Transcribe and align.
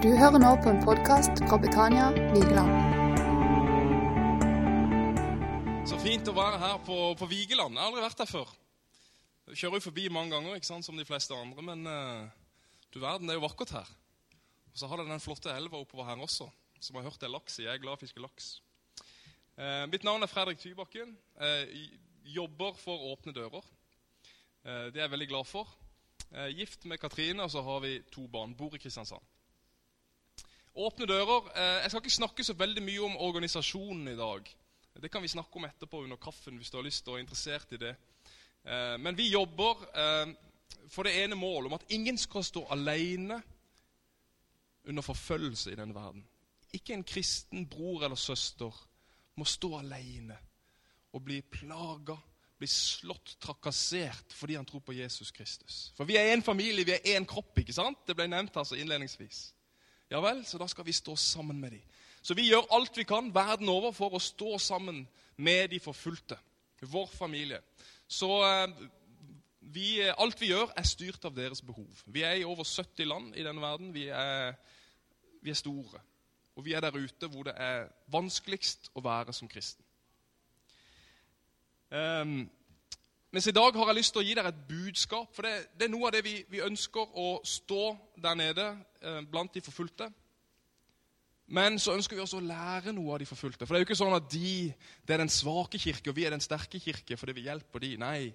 Du 0.00 0.08
hører 0.16 0.40
nå 0.40 0.50
på 0.64 0.70
en 0.72 0.78
podkast 0.80 1.42
fra 1.44 1.58
Betania 1.60 2.06
Vigeland. 2.32 2.70
Så 5.84 5.98
fint 6.00 6.28
å 6.30 6.32
være 6.32 6.60
her 6.62 6.78
på, 6.86 6.94
på 7.20 7.26
Vigeland. 7.28 7.76
Jeg 7.76 7.82
har 7.82 7.90
aldri 7.90 8.04
vært 8.06 8.22
der 8.22 8.30
før. 8.30 8.54
Jeg 9.50 9.58
kjører 9.60 9.76
jo 9.76 9.84
forbi 9.84 10.06
mange 10.08 10.32
ganger, 10.32 10.54
ikke 10.56 10.70
sant, 10.70 10.86
som 10.86 10.96
de 10.96 11.04
fleste 11.04 11.36
andre, 11.36 11.60
men 11.66 11.84
uh, 11.84 12.24
du 12.88 12.96
verden, 12.96 13.28
det 13.28 13.34
er 13.34 13.36
jo 13.42 13.44
vakkert 13.44 13.74
her. 13.76 13.90
Og 14.72 14.80
så 14.80 14.88
har 14.88 15.02
det 15.02 15.04
den 15.10 15.20
flotte 15.20 15.52
elva 15.52 15.82
oppover 15.82 16.08
her 16.08 16.22
også, 16.24 16.46
som 16.80 16.96
har 16.96 17.04
hørt 17.04 17.26
er 17.26 17.32
laks 17.34 17.58
i. 17.58 17.66
Jeg 17.66 17.74
er 17.74 17.82
glad 17.82 17.98
i 17.98 18.00
å 18.00 18.02
fiske 18.06 18.22
laks. 18.24 18.46
Uh, 19.60 19.84
mitt 19.92 20.06
navn 20.08 20.24
er 20.24 20.32
Fredrik 20.32 20.62
Tybakken. 20.62 21.12
Uh, 21.36 21.68
jobber 22.24 22.72
for 22.80 23.04
Åpne 23.10 23.36
dører. 23.36 23.68
Det 24.64 24.96
er 24.96 25.04
jeg 25.04 25.12
veldig 25.12 25.28
glad 25.28 25.48
for. 25.48 25.68
Gift 26.52 26.88
med 26.88 27.00
Katrine, 27.00 27.44
og 27.44 27.52
så 27.52 27.60
har 27.64 27.84
vi 27.84 27.94
to 28.12 28.26
barn. 28.32 28.56
Bor 28.56 28.72
i 28.76 28.80
Kristiansand. 28.80 29.24
Åpne 30.80 31.06
dører. 31.06 31.50
Eh, 31.52 31.82
jeg 31.82 31.90
skal 31.90 32.00
ikke 32.00 32.14
snakke 32.14 32.44
så 32.46 32.54
veldig 32.56 32.82
mye 32.84 33.04
om 33.04 33.16
organisasjonen 33.20 34.08
i 34.08 34.16
dag. 34.16 34.46
Det 35.00 35.10
kan 35.12 35.22
vi 35.22 35.28
snakke 35.28 35.56
om 35.56 35.64
etterpå 35.64 36.02
under 36.04 36.16
kaffen 36.20 36.56
hvis 36.56 36.70
du 36.72 36.78
har 36.78 36.86
lyst 36.86 37.08
og 37.08 37.18
er 37.18 37.24
interessert 37.24 37.72
i 37.76 37.80
det. 37.80 37.94
Eh, 38.64 38.96
men 39.00 39.16
vi 39.16 39.28
jobber 39.28 39.84
eh, 39.92 40.32
for 40.88 41.04
det 41.04 41.18
ene 41.20 41.36
målet 41.36 41.68
om 41.68 41.76
at 41.76 41.84
ingen 41.92 42.18
skal 42.18 42.44
stå 42.44 42.64
alene 42.72 43.42
under 44.88 45.04
forfølgelse 45.04 45.72
i 45.72 45.76
denne 45.76 45.94
verden. 45.94 46.24
Ikke 46.72 46.96
en 46.96 47.04
kristen 47.04 47.68
bror 47.68 48.06
eller 48.06 48.16
søster 48.16 48.72
må 49.36 49.44
stå 49.44 49.74
alene 49.82 50.36
og 51.12 51.24
bli 51.26 51.40
plaga, 51.42 52.16
bli 52.58 52.68
slått, 52.68 53.36
trakassert 53.42 54.32
fordi 54.36 54.56
han 54.56 54.68
tror 54.68 54.84
på 54.86 54.96
Jesus 54.96 55.32
Kristus. 55.34 55.90
For 55.96 56.08
vi 56.08 56.16
er 56.16 56.32
én 56.32 56.44
familie, 56.44 56.88
vi 56.88 56.96
er 56.96 57.16
én 57.18 57.28
kropp. 57.28 57.58
ikke 57.58 57.76
sant? 57.76 58.06
Det 58.06 58.16
ble 58.16 58.30
nevnt 58.30 58.56
altså 58.56 58.80
innledningsvis. 58.80 59.50
Ja 60.10 60.20
vel, 60.24 60.42
så 60.46 60.58
da 60.58 60.66
skal 60.66 60.86
vi 60.86 60.94
stå 60.96 61.14
sammen 61.16 61.60
med 61.60 61.76
dem. 61.76 61.82
Så 62.22 62.34
vi 62.36 62.48
gjør 62.48 62.66
alt 62.76 62.96
vi 62.98 63.06
kan 63.08 63.30
verden 63.34 63.68
over 63.72 63.94
for 63.96 64.16
å 64.16 64.20
stå 64.20 64.58
sammen 64.60 65.04
med 65.40 65.70
de 65.72 65.80
forfulgte. 65.80 66.36
Vår 66.80 67.06
familie. 67.12 67.60
Så 68.08 68.28
eh, 68.44 68.72
vi, 69.60 70.00
alt 70.10 70.40
vi 70.40 70.50
gjør, 70.50 70.72
er 70.76 70.88
styrt 70.88 71.24
av 71.28 71.36
deres 71.36 71.62
behov. 71.62 72.02
Vi 72.06 72.24
er 72.26 72.40
i 72.40 72.46
over 72.48 72.66
70 72.66 73.06
land 73.06 73.36
i 73.36 73.44
denne 73.46 73.62
verden. 73.62 73.92
Vi 73.94 74.08
er, 74.08 74.56
vi 75.44 75.52
er 75.52 75.60
store. 75.60 76.00
Og 76.56 76.64
vi 76.66 76.74
er 76.74 76.82
der 76.84 76.96
ute 76.96 77.28
hvor 77.30 77.46
det 77.46 77.54
er 77.56 77.86
vanskeligst 78.10 78.90
å 78.96 79.04
være 79.04 79.32
som 79.36 79.48
kristen. 79.48 79.84
Um, 81.90 82.50
mens 83.30 83.46
i 83.46 83.54
dag 83.54 83.76
har 83.76 83.90
jeg 83.90 83.98
lyst 84.00 84.14
til 84.14 84.22
å 84.22 84.26
gi 84.26 84.34
dere 84.34 84.50
et 84.50 84.64
budskap. 84.68 85.30
For 85.36 85.46
det, 85.46 85.70
det 85.78 85.86
er 85.86 85.92
noe 85.92 86.08
av 86.08 86.14
det 86.16 86.24
vi, 86.26 86.40
vi, 86.50 86.62
ønsker 86.66 87.14
å 87.14 87.28
stå 87.46 87.84
der 88.18 88.38
nede 88.38 88.66
eh, 89.02 89.20
blant 89.30 89.54
de 89.54 89.62
forfulgte. 89.64 90.10
Men 91.50 91.78
så 91.82 91.96
ønsker 91.96 92.14
vi 92.14 92.22
også 92.22 92.38
å 92.38 92.46
lære 92.46 92.94
noe 92.94 93.14
av 93.14 93.22
de 93.22 93.26
forfulgte. 93.26 93.66
For 93.66 93.74
det 93.74 93.80
er 93.80 93.84
jo 93.84 93.88
ikke 93.88 93.98
sånn 93.98 94.14
at 94.14 94.28
de 94.30 94.70
det 95.06 95.16
er 95.16 95.22
den 95.24 95.32
svake 95.32 95.80
kirke, 95.82 96.12
og 96.12 96.18
vi 96.18 96.26
er 96.26 96.34
den 96.34 96.42
sterke 96.42 96.78
kirke 96.82 97.18
fordi 97.18 97.34
vi 97.40 97.46
hjelper 97.48 97.82
de. 97.82 97.90
Nei. 97.98 98.30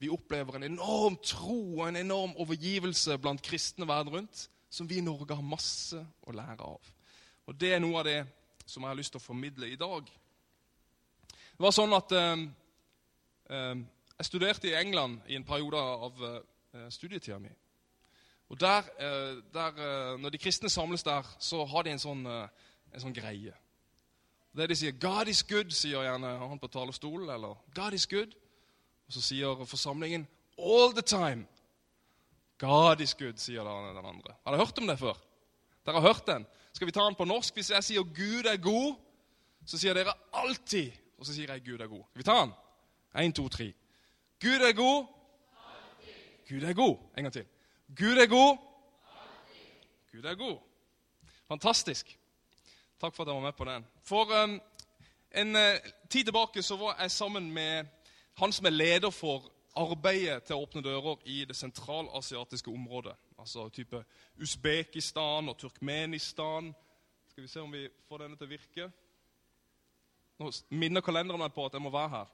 Vi 0.00 0.10
opplever 0.12 0.56
en 0.56 0.66
enorm 0.70 1.18
tro 1.24 1.58
og 1.78 1.86
en 1.88 2.00
enorm 2.00 2.32
overgivelse 2.40 3.18
blant 3.20 3.44
kristne 3.44 3.88
verden 3.88 4.16
rundt 4.16 4.48
som 4.74 4.88
vi 4.90 4.98
i 4.98 5.04
Norge 5.04 5.36
har 5.36 5.46
masse 5.46 6.00
å 6.26 6.34
lære 6.34 6.64
av. 6.66 6.92
Og 7.46 7.56
Det 7.60 7.74
er 7.74 7.82
noe 7.82 8.00
av 8.00 8.08
det 8.08 8.20
som 8.66 8.82
jeg 8.82 8.90
har 8.90 8.98
lyst 8.98 9.12
til 9.14 9.20
å 9.20 9.28
formidle 9.28 9.68
i 9.68 9.78
dag. 9.78 10.08
Det 11.28 11.62
var 11.62 11.74
sånn 11.76 11.92
at 11.94 12.12
eh, 12.16 12.46
eh, 13.54 13.84
Jeg 14.18 14.26
studerte 14.26 14.68
i 14.68 14.74
England 14.74 15.20
i 15.28 15.34
en 15.34 15.44
periode 15.44 15.76
av 15.78 16.24
eh, 16.24 16.90
studietida 16.90 17.38
mi. 17.38 17.48
Og 18.48 18.60
der, 18.60 18.78
eh, 18.78 19.42
der, 19.54 19.68
eh, 19.68 20.20
Når 20.20 20.30
de 20.30 20.38
kristne 20.38 20.68
samles 20.68 21.02
der, 21.02 21.22
så 21.38 21.64
har 21.64 21.82
de 21.82 21.90
en 21.90 21.98
sånn, 21.98 22.26
eh, 22.26 22.48
en 22.94 23.00
sånn 23.00 23.14
greie. 23.14 23.54
Det 24.56 24.68
de 24.68 24.76
sier 24.76 24.92
'God 24.92 25.28
is 25.28 25.42
good', 25.42 25.72
sier 25.72 26.02
gjerne 26.02 26.48
han 26.48 26.58
på 26.58 26.66
talerstolen. 26.66 27.30
Eller 27.30 27.54
'God 27.74 27.92
is 27.92 28.06
good'. 28.06 28.34
Og 29.06 29.12
så 29.12 29.20
sier 29.20 29.64
forsamlingen 29.64 30.28
'all 30.58 30.92
the 30.94 31.16
time'. 31.16 31.46
'God 32.58 33.00
is 33.00 33.14
good', 33.14 33.38
sier 33.38 33.62
den 33.62 34.06
andre. 34.06 34.34
Har 34.44 34.52
dere 34.52 34.66
hørt 34.66 34.78
om 34.78 34.86
det 34.86 34.98
før? 34.98 35.14
Dere 35.86 36.00
har 36.00 36.14
hørt 36.14 36.26
den? 36.26 36.46
Skal 36.72 36.86
vi 36.86 36.92
ta 36.92 37.00
den 37.00 37.14
på 37.14 37.24
norsk? 37.24 37.54
Hvis 37.54 37.70
jeg 37.70 37.84
sier 37.84 38.02
'Gud 38.02 38.44
er 38.44 38.56
god', 38.56 38.96
så 39.66 39.78
sier 39.78 39.94
dere 39.94 40.12
alltid 40.32 40.92
Og 41.18 41.26
så 41.26 41.34
sier 41.34 41.52
jeg 41.52 41.62
'Gud 41.64 41.80
er 41.80 41.88
god'. 41.88 42.04
Skal 42.10 42.18
vi 42.18 42.22
ta 42.22 42.40
den? 42.40 42.52
Én, 43.14 43.32
to, 43.32 43.48
tre. 43.48 43.74
Gud 44.40 44.60
er 44.68 44.72
god. 44.72 45.06
Alltid. 45.56 46.14
Gud 46.48 46.68
er 46.68 46.74
god. 46.74 46.96
En 47.16 47.24
gang 47.24 47.32
til. 47.32 47.46
Gud 47.96 48.16
er 48.16 48.26
god. 48.26 48.56
Gud 50.12 50.24
er 50.24 50.34
god. 50.34 50.58
Fantastisk. 51.48 52.18
Takk 53.00 53.14
for 53.14 53.22
at 53.22 53.28
jeg 53.28 53.34
var 53.34 53.42
med 53.42 53.52
på 53.52 53.64
den. 53.64 53.86
For 54.02 54.44
um, 54.44 54.60
en 55.34 55.56
uh, 55.56 55.90
tid 56.10 56.24
tilbake 56.24 56.62
så 56.62 56.76
var 56.76 56.96
jeg 57.00 57.10
sammen 57.10 57.52
med 57.52 57.84
han 58.34 58.52
som 58.52 58.66
er 58.66 58.70
leder 58.70 59.10
for 59.10 59.50
arbeidet 59.76 60.42
til 60.42 60.56
å 60.56 60.62
åpne 60.62 60.82
dører 60.82 61.22
i 61.26 61.44
det 61.44 61.56
sentralasiatiske 61.56 62.70
området. 62.70 63.14
Altså 63.38 63.68
type 63.68 64.04
Usbekistan 64.42 65.48
og 65.48 65.58
Turkmenistan. 65.58 66.74
Skal 67.28 67.42
vi 67.42 67.48
se 67.48 67.60
om 67.60 67.72
vi 67.72 67.88
får 68.08 68.22
denne 68.22 68.38
til 68.38 68.46
å 68.46 68.54
virke. 68.54 68.88
Nå 70.38 70.50
minner 70.70 71.02
kalenderen 71.02 71.42
meg 71.42 71.52
på 71.54 71.66
at 71.66 71.74
jeg 71.74 71.82
må 71.82 71.90
være 71.94 72.14
her. 72.16 72.32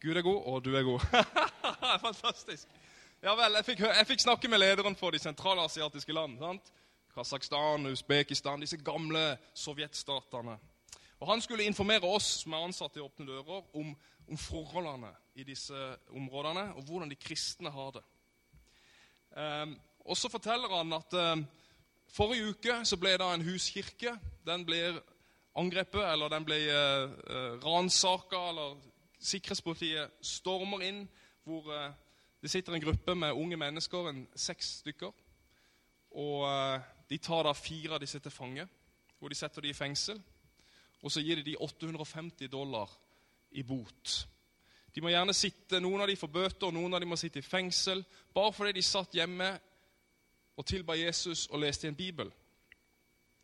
Gud 0.00 0.16
er 0.16 0.22
god, 0.22 0.42
og 0.46 0.64
du 0.64 0.74
er 0.76 0.82
god. 0.82 1.00
Fantastisk. 2.06 2.68
Ja 3.22 3.34
vel, 3.36 3.52
jeg 3.58 3.64
fikk, 3.64 3.80
jeg 3.84 4.06
fikk, 4.08 4.22
snakke 4.22 4.48
med 4.48 4.62
lederen 4.62 4.94
for 4.96 5.12
de 5.12 5.18
sentralasiatiske 5.20 6.14
land. 6.16 6.38
sant? 6.38 6.70
Kasakhstan, 7.12 7.84
Usbekistan, 7.86 8.62
disse 8.64 8.78
gamle 8.80 9.36
sovjetstatene. 9.54 10.56
Og 11.20 11.28
Han 11.28 11.40
skulle 11.44 11.68
informere 11.68 12.08
oss 12.08 12.30
som 12.40 12.56
er 12.56 12.64
ansatte 12.64 12.96
i 12.96 13.02
Åpne 13.04 13.26
dører, 13.28 13.60
om, 13.76 13.92
om, 14.28 14.38
forholdene 14.38 15.12
i 15.34 15.44
disse 15.44 15.76
områdene, 16.16 16.70
og 16.74 16.82
hvordan 16.88 17.10
de 17.10 17.20
kristne 17.20 17.70
har 17.70 17.90
det. 17.98 18.04
Um, 19.36 19.80
og 20.04 20.16
Så 20.16 20.30
forteller 20.32 20.76
han 20.78 20.92
at 20.96 21.12
um, 21.12 21.44
forrige 22.08 22.54
uke 22.54 22.78
så 22.84 22.96
ble 22.96 23.18
det 23.20 23.34
en 23.34 23.44
huskirke. 23.50 24.16
Den 24.46 24.64
ble 24.64 24.94
angrepet, 25.54 26.06
eller 26.08 26.32
den 26.32 26.48
ble 26.48 26.62
uh 26.72 27.60
ransaka 27.60 28.48
eller 28.48 28.80
Sikkerhetspolitiet 29.20 30.20
stormer 30.24 30.84
inn 30.86 31.04
hvor 31.44 31.66
uh, 31.68 31.92
det 32.40 32.50
sitter 32.50 32.74
en 32.74 32.82
gruppe 32.82 33.14
med 33.14 33.36
unge 33.36 33.56
mennesker, 33.60 34.08
en 34.08 34.24
seks 34.36 34.78
stykker. 34.80 35.12
Og 36.10 36.44
uh, 36.48 36.80
De 37.10 37.18
tar 37.18 37.42
da 37.44 37.52
fire 37.52 37.96
av 37.96 38.00
disse 38.00 38.18
til 38.18 38.30
fange, 38.32 38.66
hvor 39.18 39.28
de 39.28 39.34
setter 39.34 39.60
dem 39.60 39.70
i 39.70 39.76
fengsel. 39.76 40.20
Og 41.02 41.12
så 41.12 41.20
gir 41.20 41.40
de 41.40 41.50
de 41.50 41.56
850 41.58 42.48
dollar 42.48 42.90
i 43.50 43.62
bot. 43.62 44.28
De 44.94 45.00
må 45.00 45.10
gjerne 45.10 45.34
sitte, 45.34 45.80
Noen 45.80 46.02
av 46.02 46.08
dem 46.10 46.18
får 46.18 46.32
bøter, 46.34 46.72
noen 46.74 46.94
av 46.94 47.00
dem 47.02 47.10
må 47.12 47.18
sitte 47.18 47.38
i 47.38 47.46
fengsel. 47.46 48.04
Bare 48.34 48.52
fordi 48.52 48.72
de 48.78 48.82
satt 48.82 49.14
hjemme 49.14 49.50
og 50.56 50.66
tilba 50.66 50.96
Jesus 50.98 51.46
og 51.48 51.62
leste 51.62 51.86
i 51.86 51.90
en 51.90 51.98
bibel. 51.98 52.30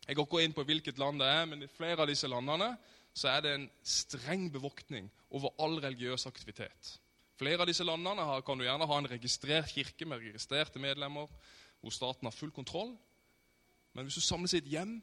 Jeg 0.07 0.15
går 0.15 0.27
ikke 0.27 0.43
inn 0.43 0.55
på 0.55 0.63
hvilket 0.63 0.99
land 0.99 1.19
det 1.19 1.27
er, 1.27 1.45
men 1.45 1.63
i 1.63 1.71
flere 1.71 2.03
av 2.03 2.07
disse 2.07 2.27
landene 2.31 2.75
så 3.17 3.31
er 3.33 3.41
det 3.41 3.53
en 3.55 3.67
streng 3.81 4.45
bevoktning 4.53 5.09
over 5.33 5.49
all 5.63 5.79
religiøs 5.81 6.27
aktivitet. 6.29 6.97
Flere 7.37 7.63
av 7.63 7.69
disse 7.69 7.85
landene 7.85 8.25
har, 8.25 8.43
kan 8.45 8.57
du 8.57 8.65
gjerne 8.65 8.85
ha 8.89 8.97
en 8.97 9.09
registrert 9.09 9.71
kirke 9.73 10.05
med 10.05 10.21
registrerte 10.21 10.81
medlemmer, 10.81 11.29
hvor 11.81 11.93
staten 11.93 12.29
har 12.29 12.35
full 12.35 12.51
kontroll. 12.53 12.93
Men 13.93 14.05
hvis 14.05 14.19
du 14.19 14.21
samles 14.21 14.53
i 14.53 14.61
et 14.61 14.69
hjem, 14.69 14.99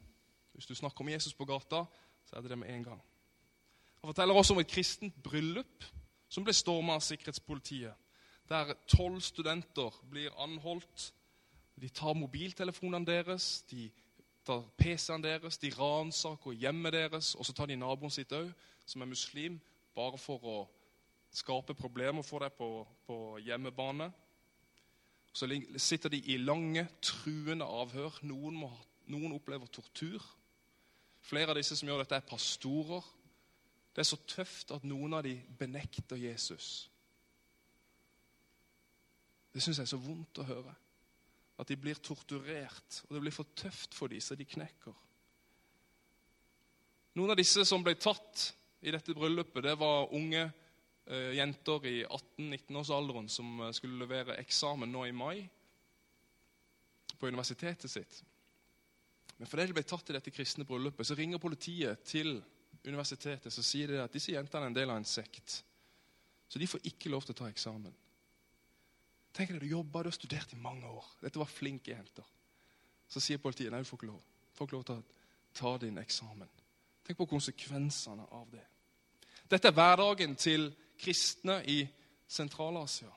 hvis 0.55 0.67
du 0.67 0.75
snakker 0.75 1.03
om 1.03 1.11
Jesus 1.11 1.35
på 1.35 1.47
gata, 1.47 1.83
så 2.25 2.37
er 2.37 2.41
det 2.41 2.53
det 2.53 2.59
med 2.59 2.71
en 2.71 2.83
gang. 2.83 3.03
Han 3.99 4.13
forteller 4.13 4.35
også 4.35 4.53
om 4.53 4.63
et 4.63 4.71
kristent 4.71 5.15
bryllup 5.23 5.83
som 6.29 6.43
ble 6.45 6.55
storma 6.55 6.95
av 6.95 7.03
sikkerhetspolitiet. 7.03 7.95
Der 8.49 8.75
tolv 8.87 9.19
studenter 9.25 9.95
blir 10.11 10.35
anholdt. 10.39 11.11
De 11.81 11.89
tar 11.89 12.15
mobiltelefonene 12.15 13.07
deres, 13.07 13.65
de 13.71 13.89
tar 14.45 14.63
PC-en 14.77 15.23
deres, 15.23 15.57
de 15.57 15.71
ransaker 15.73 16.55
hjemmet 16.55 16.93
deres, 16.93 17.33
og 17.35 17.45
så 17.45 17.53
tar 17.53 17.69
de 17.69 17.77
naboen 17.79 18.13
sitt 18.13 18.31
òg, 18.35 18.51
som 18.85 19.01
er 19.01 19.09
muslim, 19.09 19.57
bare 19.95 20.19
for 20.21 20.45
å 20.45 20.57
skape 21.35 21.75
problemer 21.75 22.23
for 22.23 22.45
deg 22.45 22.53
på, 22.55 22.69
på 23.07 23.17
hjemmebane. 23.43 24.11
Så 25.35 25.49
sitter 25.77 26.13
de 26.13 26.21
i 26.31 26.37
lange, 26.37 26.85
truende 27.03 27.67
avhør. 27.67 28.21
Noen, 28.23 28.55
må, 28.55 28.69
noen, 29.11 29.33
opplever 29.35 29.67
tortur. 29.67 30.23
Flere 31.25 31.51
av 31.51 31.59
disse 31.59 31.75
som 31.75 31.89
gjør 31.89 32.05
dette, 32.05 32.15
er 32.15 32.29
pastorer. 32.29 33.03
Det 33.95 34.03
er 34.03 34.07
så 34.07 34.19
tøft 34.27 34.71
at 34.75 34.85
noen 34.87 35.17
av 35.17 35.25
dem 35.27 35.41
benekter 35.59 36.19
Jesus. 36.19 36.87
Det 39.51 39.63
syns 39.63 39.79
jeg 39.79 39.87
er 39.87 39.91
så 39.91 39.99
vondt 39.99 40.39
å 40.39 40.47
høre. 40.47 40.75
At 41.57 41.71
de 41.71 41.77
blir 41.79 41.99
torturert, 42.03 43.01
og 43.07 43.15
det 43.15 43.21
blir 43.23 43.35
for 43.35 43.47
tøft 43.55 43.95
for 43.95 44.11
dem, 44.11 44.21
så 44.23 44.35
de 44.35 44.47
knekker. 44.47 44.95
Noen 47.15 47.31
av 47.31 47.39
disse 47.39 47.63
som 47.63 47.83
ble 47.83 47.95
tatt 47.95 48.49
i 48.83 48.91
dette 48.91 49.15
bryllupet, 49.15 49.63
det 49.63 49.75
var 49.79 50.11
unge 50.13 50.41
eh, 50.43 51.31
jenter 51.37 51.87
i 51.87 51.97
18-19-årsalderen 52.03 53.29
som 53.31 53.61
eh, 53.63 53.71
skulle 53.77 54.01
levere 54.01 54.35
eksamen 54.41 54.91
nå 54.91 55.05
i 55.07 55.15
mai 55.15 55.45
på 57.15 57.29
universitetet 57.31 57.91
sitt. 57.91 58.19
Men 59.37 59.47
fordi 59.47 59.69
de 59.69 59.77
ble 59.77 59.85
tatt 59.87 60.11
i 60.11 60.17
dette 60.17 60.33
kristne 60.35 60.67
bryllupet, 60.67 61.07
så 61.07 61.15
ringer 61.15 61.39
politiet 61.39 62.03
til 62.07 62.35
universitetet 62.85 63.53
så 63.53 63.63
sier 63.65 63.89
de 63.89 64.01
at 64.03 64.13
disse 64.13 64.33
jentene 64.33 64.67
er 64.67 64.71
en 64.71 64.77
del 64.77 64.91
av 64.91 64.99
en 64.99 65.07
sekt. 65.07 65.61
Så 66.47 66.61
de 66.61 66.67
får 66.69 66.83
ikke 66.91 67.09
lov 67.09 67.25
til 67.25 67.35
å 67.35 67.39
ta 67.39 67.49
eksamen. 67.49 67.93
Tenk 69.35 69.51
deg, 69.51 69.59
Du 69.61 69.67
jobba, 69.67 70.03
du 70.03 70.09
har 70.09 70.15
studert 70.15 70.53
i 70.53 70.59
mange 70.59 70.87
år. 70.87 71.05
Dette 71.21 71.39
var 71.39 71.51
flinke 71.51 71.91
jenter. 71.91 72.23
Så 73.07 73.19
sier 73.19 73.41
politiet 73.41 73.71
nei, 73.71 73.81
du 73.83 73.89
får 73.89 73.99
ikke 73.99 74.11
lov. 74.13 74.21
Du 74.23 74.57
får 74.57 74.67
ikke 74.67 74.77
lov 74.77 74.85
til 74.87 75.01
å 75.01 75.03
ta 75.55 75.73
din 75.83 75.99
eksamen. 75.99 76.51
Tenk 77.05 77.19
på 77.19 77.27
konsekvensene 77.29 78.25
av 78.33 78.47
det. 78.53 78.63
Dette 79.51 79.69
er 79.69 79.75
hverdagen 79.75 80.35
til 80.39 80.71
kristne 80.97 81.59
i 81.69 81.83
Sentral-Asia. 82.31 83.11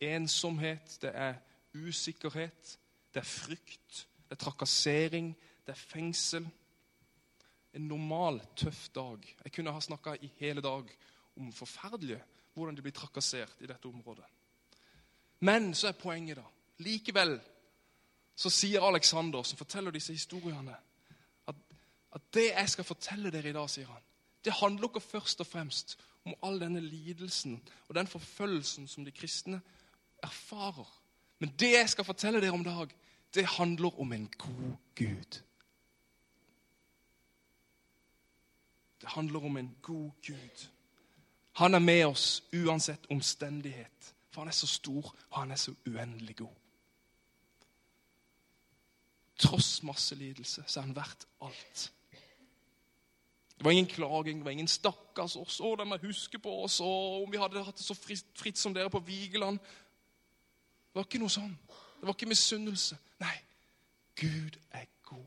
Ensomhet, 0.00 0.96
det 1.00 1.12
er 1.14 1.38
usikkerhet, 1.74 2.74
det 3.14 3.22
er 3.22 3.28
frykt, 3.28 4.02
det 4.26 4.36
er 4.36 4.42
trakassering, 4.42 5.30
det 5.66 5.72
er 5.72 5.80
fengsel. 5.80 6.48
En 7.72 7.86
normal, 7.86 8.40
tøff 8.58 8.88
dag. 8.94 9.24
Jeg 9.44 9.54
kunne 9.54 9.72
ha 9.72 9.80
snakka 9.80 10.16
i 10.20 10.32
hele 10.40 10.60
dag 10.64 10.90
om 11.38 11.52
forferdelige 11.54 12.20
hvordan 12.54 12.76
de 12.76 12.82
blir 12.82 12.96
trakassert 12.96 13.62
i 13.62 13.70
dette 13.70 13.88
området. 13.88 14.26
Men 15.40 15.74
så 15.74 15.88
er 15.88 15.92
poenget, 15.92 16.36
da. 16.36 16.44
Likevel 16.78 17.38
så 18.36 18.50
sier 18.50 18.84
Alexander, 18.84 19.42
som 19.42 19.58
forteller 19.58 19.92
disse 19.92 20.12
historiene, 20.12 20.76
at, 21.48 21.56
at 22.12 22.22
det 22.34 22.46
jeg 22.50 22.68
skal 22.68 22.84
fortelle 22.88 23.32
dere 23.32 23.50
i 23.50 23.56
dag, 23.56 23.68
sier 23.70 23.88
han, 23.90 24.04
det 24.44 24.56
handler 24.56 24.88
ikke 24.88 25.02
først 25.04 25.40
og 25.40 25.46
fremst 25.46 25.98
om 26.24 26.34
all 26.42 26.60
denne 26.60 26.80
lidelsen 26.80 27.58
og 27.88 27.94
den 27.94 28.08
forfølgelsen 28.08 28.88
som 28.88 29.04
de 29.04 29.12
kristne 29.12 29.60
erfarer. 30.22 30.88
Men 31.38 31.52
det 31.60 31.72
jeg 31.72 31.88
skal 31.88 32.04
fortelle 32.04 32.40
dere 32.40 32.56
om 32.56 32.64
dag, 32.64 32.88
det 33.34 33.46
handler 33.46 34.00
om 34.00 34.12
en 34.12 34.28
god 34.38 34.76
Gud. 34.96 35.40
Det 39.00 39.08
handler 39.08 39.44
om 39.44 39.56
en 39.56 39.76
god 39.82 40.10
Gud. 40.26 40.66
Han 41.52 41.74
er 41.74 41.78
med 41.78 42.04
oss 42.04 42.42
uansett 42.52 43.06
omstendighet. 43.10 44.14
For 44.30 44.40
han 44.40 44.48
er 44.48 44.56
så 44.56 44.66
stor, 44.66 45.14
og 45.30 45.38
han 45.38 45.50
er 45.50 45.56
så 45.56 45.74
uendelig 45.86 46.36
god. 46.36 46.54
Tross 49.40 49.82
masse 49.82 50.14
lidelse 50.14 50.64
så 50.66 50.80
er 50.80 50.84
han 50.84 50.96
verdt 50.96 51.26
alt. 51.42 51.92
Det 53.60 53.64
var 53.64 53.70
ingen 53.70 53.86
klaging, 53.86 54.38
det 54.38 54.44
var 54.44 54.50
ingen 54.50 54.68
'stakkars 54.68 55.36
oss', 55.36 55.60
'å, 55.60 55.76
de 55.76 55.84
må 55.84 55.96
huske 55.96 56.38
på 56.38 56.62
oss', 56.64 56.80
og 56.80 57.22
'om 57.22 57.32
vi 57.32 57.36
hadde 57.36 57.64
hatt 57.64 57.76
det 57.76 57.84
så 57.84 57.94
fritt, 57.94 58.26
fritt 58.34 58.58
som 58.58 58.74
dere 58.74 58.90
på 58.90 58.98
Vigeland'. 58.98 59.58
Det 59.58 60.94
var 60.94 61.04
ikke 61.04 61.18
noe 61.18 61.28
sånn. 61.28 61.58
Det 62.00 62.06
var 62.06 62.12
ikke 62.12 62.26
misunnelse. 62.26 62.98
Nei, 63.20 63.36
Gud 64.16 64.56
er 64.70 64.84
god. 65.02 65.26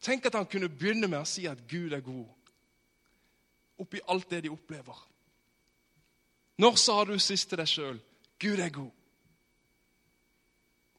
Tenk 0.00 0.26
at 0.26 0.34
han 0.34 0.46
kunne 0.46 0.68
begynne 0.68 1.08
med 1.08 1.20
å 1.20 1.24
si 1.24 1.46
at 1.46 1.68
Gud 1.68 1.92
er 1.92 2.00
god, 2.00 2.26
oppi 3.78 4.00
alt 4.08 4.30
det 4.30 4.42
de 4.42 4.50
opplever. 4.50 5.09
Når 6.60 6.76
sa 6.76 7.04
du 7.08 7.14
sist 7.18 7.48
til 7.48 7.60
deg 7.60 7.68
sjøl 7.68 8.00
'Gud 8.40 8.60
er 8.60 8.72
god'? 8.74 8.96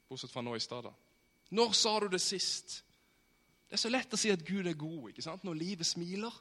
Bortsett 0.08 0.32
fra 0.32 0.42
nå 0.42 0.54
i 0.56 0.60
stad. 0.60 0.88
Når 1.50 1.72
sa 1.72 1.92
du 2.00 2.08
det 2.08 2.20
sist? 2.20 2.82
Det 3.68 3.78
er 3.78 3.82
så 3.82 3.92
lett 3.92 4.12
å 4.12 4.18
si 4.18 4.32
at 4.32 4.42
Gud 4.44 4.66
er 4.66 4.74
god 4.76 5.10
ikke 5.10 5.22
sant? 5.22 5.44
når 5.44 5.60
livet 5.60 5.86
smiler. 5.86 6.34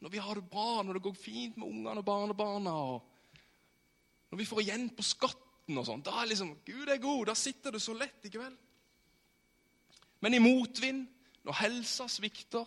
Når 0.00 0.10
vi 0.10 0.18
har 0.18 0.34
det 0.34 0.50
bra, 0.50 0.82
når 0.82 0.98
det 0.98 1.02
går 1.02 1.14
fint 1.14 1.56
med 1.56 1.68
ungene 1.68 2.02
og 2.02 2.04
barnebarna. 2.04 2.72
og 2.72 3.02
Når 4.30 4.38
vi 4.38 4.44
får 4.44 4.60
igjen 4.60 4.90
på 4.90 5.02
skatten 5.06 5.78
og 5.78 5.86
sånn. 5.86 6.02
Da 6.02 6.18
er 6.20 6.26
liksom 6.26 6.56
Gud 6.66 6.88
er 6.88 6.98
god. 6.98 7.26
Da 7.26 7.34
sitter 7.34 7.70
det 7.70 7.82
så 7.82 7.94
lett, 7.94 8.24
ikke 8.26 8.42
vel? 8.42 8.56
Men 10.20 10.34
i 10.34 10.42
motvind, 10.42 11.06
når 11.44 11.60
helsa 11.62 12.08
svikter, 12.08 12.66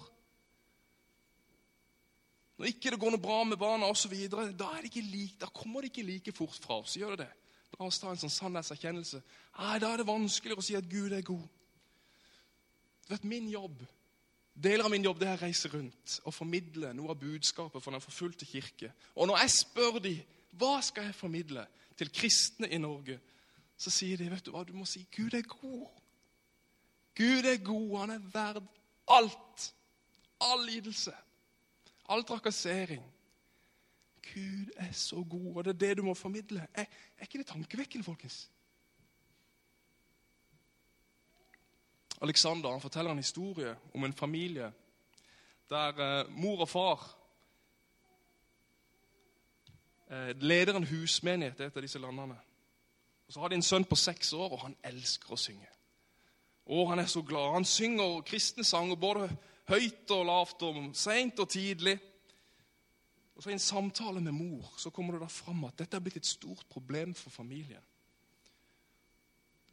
når 2.58 2.70
ikke 2.72 2.94
det 2.94 3.00
går 3.00 3.12
noe 3.16 3.24
bra 3.24 3.42
med 3.44 3.60
barna 3.60 3.90
osv., 3.92 4.14
da, 4.32 4.46
like, 4.82 5.04
da 5.42 5.50
kommer 5.52 5.84
det 5.84 5.92
ikke 5.92 6.08
like 6.08 6.36
fort 6.36 6.56
fra 6.64 6.80
oss. 6.80 6.96
gjør 6.96 7.16
det 7.16 7.26
det? 7.26 7.34
La 7.76 7.90
oss 7.90 8.00
ta 8.00 8.14
en 8.14 8.22
sånn 8.22 8.32
sannhetserkjennelse. 8.32 9.20
Nei, 9.60 9.80
Da 9.84 9.92
er 9.92 10.00
det 10.00 10.08
vanskeligere 10.08 10.64
å 10.64 10.64
si 10.64 10.78
at 10.80 10.88
Gud 10.88 11.12
er 11.12 11.26
god. 11.28 11.44
Du 13.06 13.12
vet, 13.12 13.28
Min 13.28 13.50
jobb, 13.52 13.84
Deler 14.56 14.86
av 14.88 14.92
min 14.92 15.04
jobb 15.04 15.20
det 15.20 15.28
er 15.28 15.36
å 15.36 15.44
reise 15.44 15.68
rundt 15.68 16.14
og 16.24 16.32
formidle 16.32 16.94
noe 16.96 17.12
av 17.12 17.20
budskapet 17.20 17.84
for 17.84 17.92
den 17.92 18.04
forfulgte 18.04 18.48
kirke. 18.48 18.94
Og 19.20 19.28
når 19.28 19.42
jeg 19.42 19.52
spør 19.58 19.98
dem 20.00 20.22
hva 20.56 20.78
skal 20.86 21.10
jeg 21.10 21.18
formidle 21.18 21.66
til 22.00 22.12
kristne 22.16 22.70
i 22.72 22.80
Norge, 22.80 23.18
så 23.76 23.92
sier 23.92 24.16
de 24.16 24.30
vet 24.32 24.46
du 24.48 24.54
hva, 24.54 24.64
du 24.64 24.72
må 24.72 24.88
si 24.88 25.04
Gud 25.12 25.36
er 25.36 25.44
god. 25.44 25.90
Gud 27.20 27.50
er 27.52 27.60
god, 27.68 27.92
han 28.00 28.16
er 28.16 28.30
verd 28.32 28.64
alt. 29.12 29.68
All 30.48 30.64
lidelse. 30.68 31.12
All 32.10 32.24
trakassering. 32.24 33.04
Gud 34.34 34.72
er 34.76 34.92
så 34.92 35.24
god, 35.30 35.56
og 35.56 35.66
det 35.66 35.74
er 35.74 35.78
det 35.78 35.98
du 35.98 36.04
må 36.04 36.14
formidle. 36.14 36.68
Er, 36.74 36.86
er 37.18 37.22
ikke 37.22 37.38
det 37.38 37.48
tankevekkende, 37.48 38.04
folkens? 38.04 38.52
Alexander 42.22 42.72
han 42.72 42.82
forteller 42.82 43.12
en 43.12 43.18
historie 43.18 43.76
om 43.94 44.04
en 44.04 44.14
familie 44.14 44.74
der 45.70 46.00
eh, 46.00 46.32
mor 46.32 46.62
og 46.62 46.70
far 46.70 47.18
eh, 50.12 50.42
leder 50.42 50.76
en 50.76 50.88
husmenighet 50.88 51.60
i 51.60 51.64
et 51.64 51.78
av 51.78 51.82
disse 51.82 52.00
landene. 52.00 52.38
Og 53.28 53.34
Så 53.34 53.40
har 53.40 53.48
de 53.48 53.56
en 53.56 53.62
sønn 53.62 53.86
på 53.86 53.96
seks 53.96 54.34
år, 54.34 54.52
og 54.52 54.62
han 54.62 54.78
elsker 54.84 55.34
å 55.34 55.38
synge. 55.38 55.68
Og 56.66 56.90
Han 56.90 57.00
er 57.00 57.06
så 57.06 57.22
glad. 57.22 57.54
Han 57.54 57.66
synger 57.66 58.22
kristne 58.22 58.64
sanger 58.64 58.96
både 58.96 59.30
høyt 59.70 60.12
og 60.14 60.26
lavt, 60.28 60.62
om 60.68 60.92
seint 60.98 61.40
og 61.42 61.50
tidlig. 61.50 61.96
Og 63.36 63.44
så 63.44 63.52
I 63.52 63.58
en 63.58 63.60
samtale 63.60 64.22
med 64.24 64.36
mor 64.36 64.74
så 64.80 64.92
kommer 64.94 65.16
det 65.16 65.26
da 65.26 65.32
fram 65.32 65.66
at 65.68 65.78
dette 65.82 65.98
er 65.98 66.04
blitt 66.04 66.22
et 66.22 66.30
stort 66.30 66.66
problem 66.72 67.14
for 67.18 67.34
familien. 67.34 67.84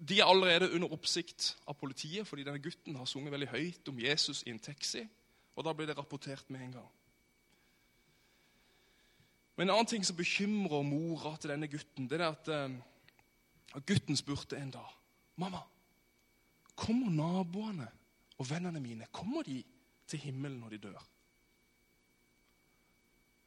De 0.02 0.18
er 0.18 0.26
allerede 0.26 0.72
under 0.74 0.90
oppsikt 0.96 1.52
av 1.70 1.76
politiet 1.78 2.26
fordi 2.26 2.42
denne 2.42 2.62
gutten 2.62 2.96
har 2.98 3.06
sunget 3.06 3.30
veldig 3.32 3.52
høyt 3.52 3.90
om 3.92 4.00
Jesus 4.02 4.42
i 4.42 4.50
en 4.50 4.58
taxi. 4.58 5.04
Og 5.54 5.64
da 5.64 5.74
blir 5.76 5.86
det 5.86 5.98
rapportert 5.98 6.48
med 6.50 6.64
en 6.64 6.74
gang. 6.80 6.90
Men 9.56 9.68
en 9.68 9.74
annen 9.76 9.86
ting 9.86 10.04
som 10.06 10.16
bekymrer 10.16 10.82
mora 10.82 11.36
til 11.36 11.52
denne 11.52 11.68
gutten, 11.70 12.08
det 12.10 12.18
er 12.18 12.32
at, 12.32 12.48
eh, 12.48 13.76
at 13.76 13.86
gutten 13.86 14.16
spurte 14.16 14.56
en 14.56 14.72
dag 14.74 14.98
Mamma, 15.36 15.62
kommer 16.76 17.10
naboene 17.10 17.86
og 18.36 18.50
vennene 18.50 18.80
mine 18.80 19.06
kommer 19.12 19.42
de 19.46 19.62
til 20.12 20.22
himmelen 20.22 20.60
når 20.60 20.74
de 20.76 20.80
dør? 20.86 21.02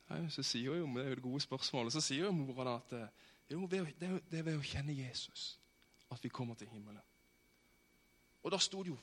Nei, 0.10 0.22
så 0.30 0.44
sier 0.46 0.70
jo, 0.70 0.86
Det 0.94 1.04
er 1.04 1.10
jo 1.10 1.18
det 1.18 1.24
gode 1.24 1.42
spørsmålet. 1.42 1.94
Så 1.94 2.02
sier 2.04 2.28
jo 2.28 2.34
mora 2.36 2.78
at 2.78 2.94
eh, 2.94 3.08
jo, 3.50 3.66
det 3.70 3.82
er 3.82 4.46
ved 4.46 4.58
å 4.58 4.66
kjenne 4.66 4.94
Jesus 4.94 5.56
at 6.14 6.22
vi 6.24 6.30
kommer 6.30 6.58
til 6.58 6.70
himmelen. 6.70 7.02
Og 8.46 8.54
da 8.54 8.60
sto 8.62 8.84
det 8.86 8.94
jo 8.94 9.00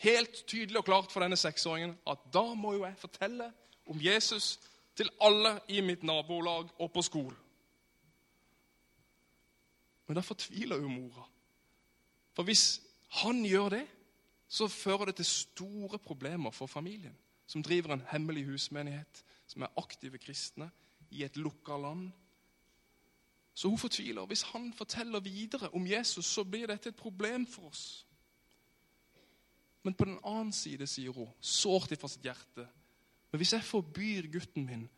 helt 0.00 0.44
tydelig 0.48 0.80
og 0.80 0.86
klart 0.88 1.12
for 1.12 1.20
denne 1.20 1.36
seksåringen 1.36 1.92
at 2.08 2.22
da 2.32 2.46
må 2.56 2.72
jo 2.78 2.86
jeg 2.86 2.96
fortelle 3.00 3.50
om 3.90 4.00
Jesus 4.00 4.54
til 4.96 5.10
alle 5.20 5.58
i 5.68 5.82
mitt 5.84 6.02
nabolag 6.04 6.72
og 6.80 6.92
på 6.92 7.04
skolen. 7.04 7.36
Men 10.08 10.18
da 10.18 10.24
fortviler 10.26 10.80
jo 10.80 10.88
mora. 10.90 11.26
For 12.34 12.48
hvis 12.48 12.80
han 13.20 13.44
gjør 13.44 13.68
det, 13.76 13.84
så 14.50 14.66
fører 14.68 15.04
det 15.04 15.20
til 15.20 15.24
store 15.24 15.98
problemer 15.98 16.50
for 16.50 16.66
familien, 16.66 17.14
som 17.46 17.62
driver 17.62 17.94
en 17.94 18.02
hemmelig 18.10 18.44
husmenighet, 18.48 19.24
som 19.46 19.62
er 19.62 19.76
aktive 19.78 20.18
kristne 20.18 20.70
i 21.10 21.22
et 21.22 21.36
lukka 21.36 21.76
land. 21.78 22.10
Så 23.54 23.68
hun 23.68 23.78
fortviler. 23.78 24.26
Hvis 24.26 24.42
han 24.42 24.72
forteller 24.72 25.20
videre 25.20 25.68
om 25.74 25.86
Jesus, 25.86 26.26
så 26.26 26.44
blir 26.44 26.66
dette 26.66 26.88
et 26.88 26.96
problem 26.96 27.46
for 27.46 27.68
oss. 27.68 28.06
Men 29.82 29.94
på 29.94 30.04
den 30.04 30.18
annen 30.24 30.52
side, 30.52 30.86
sier 30.86 31.14
hun, 31.14 31.30
sårt 31.40 31.92
ifra 31.92 32.08
sitt 32.08 32.24
hjerte 32.24 32.66
Men 33.30 33.38
hvis 33.38 33.52
jeg 33.52 33.62
forbyr 33.64 34.26
gutten 34.26 34.66
min 34.66 34.88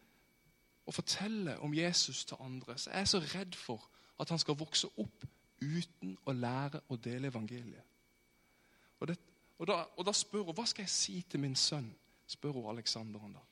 å 0.88 0.92
fortelle 0.96 1.58
om 1.60 1.74
Jesus 1.76 2.24
til 2.24 2.40
andre, 2.40 2.78
så 2.80 2.90
er 2.90 3.04
jeg 3.04 3.08
så 3.08 3.20
redd 3.34 3.54
for 3.54 3.84
at 4.20 4.30
han 4.32 4.40
skal 4.40 4.56
vokse 4.56 4.88
opp 4.96 5.26
uten 5.60 6.16
å 6.24 6.32
lære 6.32 6.80
å 6.88 6.96
dele 6.96 7.28
evangeliet. 7.28 7.84
Og, 8.98 9.08
det, 9.08 9.18
Og 9.62 9.68
da, 9.70 9.78
og 9.94 10.06
da 10.08 10.12
spør 10.16 10.48
hun 10.48 10.56
hva 10.58 10.64
skal 10.66 10.82
jeg 10.82 10.90
si 10.90 11.20
til 11.22 11.38
min 11.44 11.54
sønn, 11.54 11.86
spør 12.26 12.56
hun 12.56 12.70
Aleksanderen 12.72 13.36
da. 13.36 13.42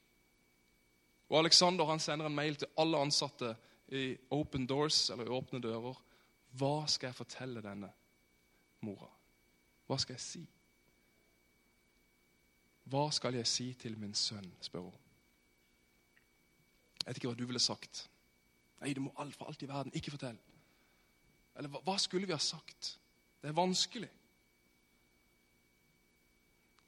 Og 1.31 1.39
Alexander 1.39 1.87
han 1.87 2.03
sender 2.03 2.27
en 2.27 2.35
mail 2.35 2.57
til 2.59 2.73
alle 2.83 2.99
ansatte 2.99 3.53
i 3.95 4.17
Open 4.35 4.67
Doors, 4.67 5.11
eller 5.15 5.31
Åpne 5.31 5.61
dører. 5.63 6.01
Hva 6.59 6.89
skal 6.91 7.13
jeg 7.13 7.19
fortelle 7.21 7.63
denne 7.63 7.93
mora? 8.83 9.07
Hva 9.87 9.99
skal 10.03 10.19
jeg 10.19 10.25
si? 10.25 10.43
Hva 12.91 13.07
skal 13.15 13.39
jeg 13.39 13.47
si 13.47 13.69
til 13.79 13.95
min 13.99 14.15
sønn? 14.15 14.51
spør 14.67 14.89
hun. 14.89 14.99
Jeg 16.99 17.07
vet 17.07 17.21
ikke 17.21 17.31
hva 17.31 17.39
du 17.39 17.47
ville 17.47 17.63
sagt. 17.63 18.09
Nei, 18.81 18.97
du 18.99 19.05
må 19.07 19.15
alt 19.23 19.39
for 19.39 19.47
alt 19.47 19.63
i 19.63 19.71
verden 19.71 19.95
ikke 19.95 20.11
fortelle. 20.11 20.43
Eller 21.55 21.71
hva 21.87 21.99
skulle 22.03 22.27
vi 22.27 22.35
ha 22.35 22.43
sagt? 22.43 22.97
Det 23.39 23.53
er 23.53 23.57
vanskelig. 23.57 24.11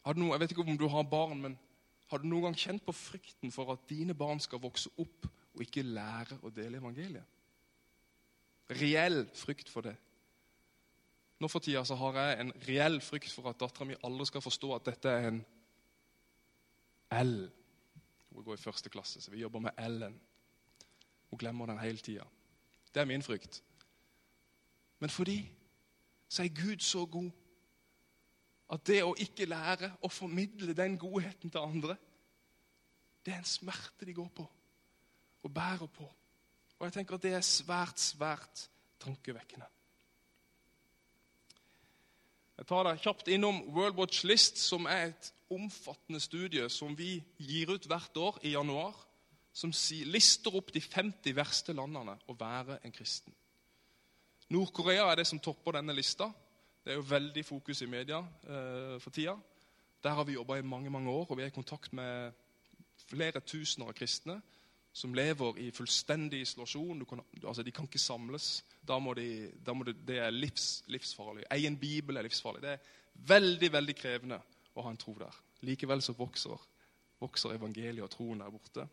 Noe, 0.02 0.32
jeg 0.34 0.42
vet 0.42 0.54
ikke 0.54 0.64
om 0.66 0.78
du 0.78 0.88
har 0.90 1.04
barn, 1.06 1.38
men 1.44 1.58
har 2.10 2.20
du 2.20 2.26
noen 2.28 2.48
gang 2.48 2.58
kjent 2.58 2.82
på 2.84 2.94
frykten 2.96 3.52
for 3.54 3.70
at 3.72 3.84
dine 3.88 4.14
barn 4.18 4.40
skal 4.42 4.60
vokse 4.62 4.90
opp 5.00 5.28
og 5.28 5.62
ikke 5.62 5.84
lære 5.86 6.40
å 6.42 6.50
dele 6.52 6.80
evangeliet? 6.80 7.38
Reell 8.72 9.24
frykt 9.36 9.70
for 9.70 9.86
det. 9.86 9.94
Nå 11.42 11.48
for 11.50 11.64
tida 11.64 11.82
så 11.86 11.96
har 11.98 12.18
jeg 12.18 12.38
en 12.42 12.52
reell 12.66 13.00
frykt 13.02 13.32
for 13.34 13.50
at 13.50 13.58
dattera 13.60 13.88
mi 13.88 13.98
aldri 14.06 14.28
skal 14.28 14.44
forstå 14.44 14.74
at 14.76 14.90
dette 14.90 15.10
er 15.10 15.28
en 15.30 15.40
L. 17.18 17.34
Hun 18.32 18.44
går 18.46 18.56
i 18.56 18.62
første 18.62 18.92
klasse, 18.92 19.20
så 19.20 19.32
vi 19.32 19.42
jobber 19.42 19.64
med 19.64 19.80
L-en. 19.82 20.14
Hun 21.30 21.40
glemmer 21.40 21.68
den 21.68 21.80
hele 21.82 21.98
tida. 21.98 22.24
Det 22.92 23.02
er 23.02 23.08
min 23.08 23.24
frykt. 23.24 23.62
Men 25.00 25.10
fordi 25.10 25.40
så 26.28 26.44
er 26.44 26.54
Gud 26.54 26.80
så 26.80 27.06
god 27.06 27.30
at 28.72 28.86
det 28.88 29.02
å 29.04 29.12
ikke 29.20 29.48
lære 29.50 29.92
å 30.00 30.08
formidle 30.08 30.74
den 30.76 30.96
godheten 31.00 31.52
til 31.52 31.60
andre, 31.60 31.96
det 33.22 33.34
er 33.34 33.42
en 33.42 33.48
smerte 33.48 34.08
de 34.08 34.14
går 34.16 34.30
på 34.34 34.46
og 35.42 35.52
bærer 35.52 35.90
på. 35.90 36.06
Og 36.78 36.86
jeg 36.86 36.96
tenker 36.96 37.18
at 37.18 37.24
det 37.24 37.34
er 37.36 37.44
svært, 37.46 38.00
svært 38.00 38.66
tankevekkende. 39.02 39.66
Jeg 42.58 42.68
tar 42.70 42.86
deg 42.86 43.00
kjapt 43.02 43.30
innom 43.34 43.60
World 43.74 43.98
Watch 43.98 44.22
List, 44.28 44.60
som 44.62 44.86
er 44.86 45.10
et 45.10 45.30
omfattende 45.52 46.20
studie 46.22 46.68
som 46.70 46.94
vi 46.96 47.16
gir 47.42 47.74
ut 47.74 47.86
hvert 47.90 48.16
år 48.16 48.38
i 48.46 48.54
januar, 48.54 48.94
som 49.52 49.72
lister 50.08 50.54
opp 50.56 50.70
de 50.72 50.80
50 50.80 51.34
verste 51.36 51.74
landene 51.76 52.14
å 52.30 52.36
være 52.38 52.78
en 52.86 52.94
kristen. 52.94 53.34
Nord-Korea 54.52 55.08
er 55.10 55.20
det 55.20 55.26
som 55.28 55.40
topper 55.42 55.76
denne 55.78 55.94
lista. 55.96 56.28
Det 56.82 56.90
er 56.90 56.98
jo 56.98 57.06
veldig 57.06 57.44
fokus 57.46 57.82
i 57.82 57.86
media 57.86 58.18
eh, 58.18 58.96
for 59.00 59.14
tida. 59.14 59.36
Der 60.02 60.16
har 60.18 60.24
vi 60.24 60.34
jobba 60.34 60.56
i 60.58 60.62
mange 60.66 60.90
mange 60.90 61.10
år, 61.10 61.26
og 61.30 61.36
vi 61.38 61.42
er 61.42 61.52
i 61.52 61.54
kontakt 61.54 61.92
med 61.92 62.32
flere 63.06 63.40
tusener 63.40 63.86
av 63.86 63.94
kristne 63.94 64.40
som 64.92 65.14
lever 65.14 65.58
i 65.62 65.70
fullstendig 65.72 66.42
isolasjon. 66.42 67.04
Kan, 67.08 67.22
altså, 67.46 67.62
de 67.62 67.72
kan 67.72 67.86
ikke 67.86 68.02
samles. 68.02 68.64
Da 68.88 68.98
må 68.98 69.14
de, 69.14 69.50
da 69.66 69.72
må 69.72 69.86
de, 69.88 69.94
det 69.94 70.18
er 70.18 70.34
livs, 70.34 70.82
livsfarlig. 70.86 71.46
Egen 71.54 71.78
bibel 71.78 72.16
er 72.16 72.26
livsfarlig. 72.26 72.62
Det 72.62 72.74
er 72.74 72.90
veldig 73.30 73.70
veldig 73.72 73.96
krevende 73.96 74.40
å 74.74 74.84
ha 74.84 74.90
en 74.90 75.00
tro 75.00 75.14
der. 75.20 75.38
Likevel 75.62 76.02
så 76.02 76.16
vokser, 76.18 76.66
vokser 77.22 77.54
evangeliet 77.54 78.04
og 78.04 78.10
troen 78.12 78.42
der 78.42 78.52
borte. 78.52 78.88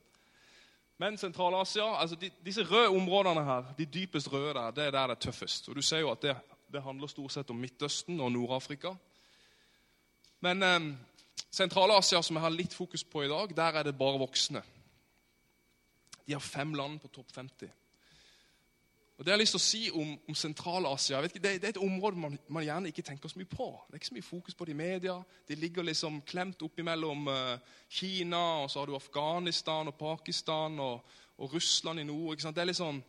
Men 1.00 1.18
Sentral-Asia, 1.18 1.90
altså 1.96 2.16
de, 2.20 2.30
disse 2.46 2.64
røde 2.68 2.94
områdene 2.94 3.44
her, 3.48 3.74
de 3.78 3.86
dypest 3.88 4.32
røde 4.32 4.54
der, 4.54 4.72
det 4.76 4.88
er 4.88 4.96
der 4.96 5.12
det 5.12 5.18
er 5.18 5.26
tøffest. 5.26 5.70
Og 5.70 5.76
du 5.76 5.82
ser 5.82 6.04
jo 6.04 6.12
at 6.12 6.22
det, 6.22 6.38
det 6.72 6.84
handler 6.86 7.10
stort 7.10 7.34
sett 7.34 7.50
om 7.50 7.58
Midtøsten 7.60 8.20
og 8.22 8.32
Nord-Afrika. 8.32 8.94
Men 10.46 10.64
eh, 10.64 10.80
Sentral-Asia, 11.50 12.22
som 12.22 12.38
jeg 12.38 12.46
har 12.46 12.54
litt 12.54 12.76
fokus 12.78 13.04
på 13.04 13.26
i 13.26 13.32
dag, 13.32 13.56
der 13.58 13.80
er 13.80 13.90
det 13.90 13.98
bare 13.98 14.22
voksne. 14.22 14.62
De 16.26 16.36
har 16.36 16.46
fem 16.46 16.76
land 16.78 17.00
på 17.02 17.10
topp 17.10 17.32
50. 17.36 17.72
Og 19.18 19.26
Det 19.26 19.32
jeg 19.32 19.36
har 19.36 19.42
lyst 19.42 19.56
til 19.58 19.60
å 19.60 19.64
si 19.66 19.80
om, 20.00 20.12
om 20.32 20.36
Sentral-Asia 20.38 21.20
det, 21.26 21.42
det, 21.44 21.50
er 21.58 21.74
et 21.74 21.82
område 21.82 22.22
man, 22.22 22.38
man, 22.48 22.64
gjerne 22.64 22.88
ikke 22.88 23.04
tenker 23.04 23.28
så 23.32 23.42
mye 23.42 23.50
på. 23.52 23.68
Det 23.88 23.98
er 23.98 24.00
ikke 24.00 24.12
så 24.14 24.16
mye 24.16 24.28
fokus 24.30 24.56
på 24.56 24.68
det 24.68 24.72
i 24.72 24.80
media. 24.80 25.16
De 25.50 25.58
ligger 25.60 25.84
liksom 25.84 26.22
klemt 26.30 26.62
oppimellom 26.64 27.28
uh, 27.28 27.58
Kina, 27.92 28.44
og 28.62 28.72
så 28.72 28.80
har 28.80 28.88
du 28.88 28.96
Afghanistan 28.96 29.92
og 29.92 29.98
Pakistan 30.00 30.80
og, 30.80 31.18
og 31.36 31.54
Russland 31.58 32.00
i 32.00 32.08
nord. 32.08 32.40
Det 32.40 32.64
er 32.64 32.70
litt 32.70 32.80
sånn, 32.80 33.02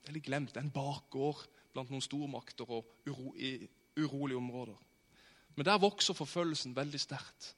det 0.00 0.08
er 0.08 0.16
litt 0.16 0.28
glemt. 0.30 0.54
Det 0.54 0.62
er 0.62 0.70
en 0.70 0.72
bakgård 0.78 1.44
blant 1.72 1.90
noen 1.90 2.04
stormakter 2.04 2.70
og 2.70 2.88
uro, 3.06 3.34
i 3.36 3.68
urolige 3.98 4.36
områder. 4.36 4.76
Men 5.56 5.66
der 5.66 5.78
vokser 5.78 6.14
forfølgelsen 6.14 6.76
veldig 6.76 7.00
sterkt. 7.00 7.54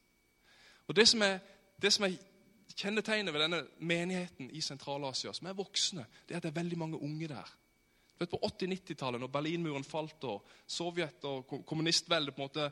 Og 0.87 0.97
Det 0.97 1.09
som 1.09 1.23
er, 1.23 1.39
det 1.83 1.93
som 1.93 2.05
er 2.05 2.17
Kjennetegnet 2.77 3.35
ved 3.35 3.43
denne 3.43 3.59
menigheten 3.85 4.51
i 4.51 4.61
Sentral-Asia, 4.65 5.33
som 5.33 5.47
er 5.47 5.57
voksne, 5.57 6.07
det 6.29 6.35
er 6.35 6.39
at 6.41 6.47
det 6.47 6.51
er 6.55 6.61
veldig 6.63 6.79
mange 6.79 7.01
unge 7.03 7.29
der. 7.29 7.51
Du 8.15 8.25
vet, 8.25 8.31
På 8.31 8.41
80-90-tallet, 8.47 9.21
når 9.21 9.29
Berlinmuren 9.29 9.85
falt 9.85 10.25
og 10.25 10.47
Sovjet 10.67 11.25
og 11.25 11.65
kommunistveldet 11.67 12.35
på 12.35 12.41
en 12.41 12.49
måte 12.49 12.71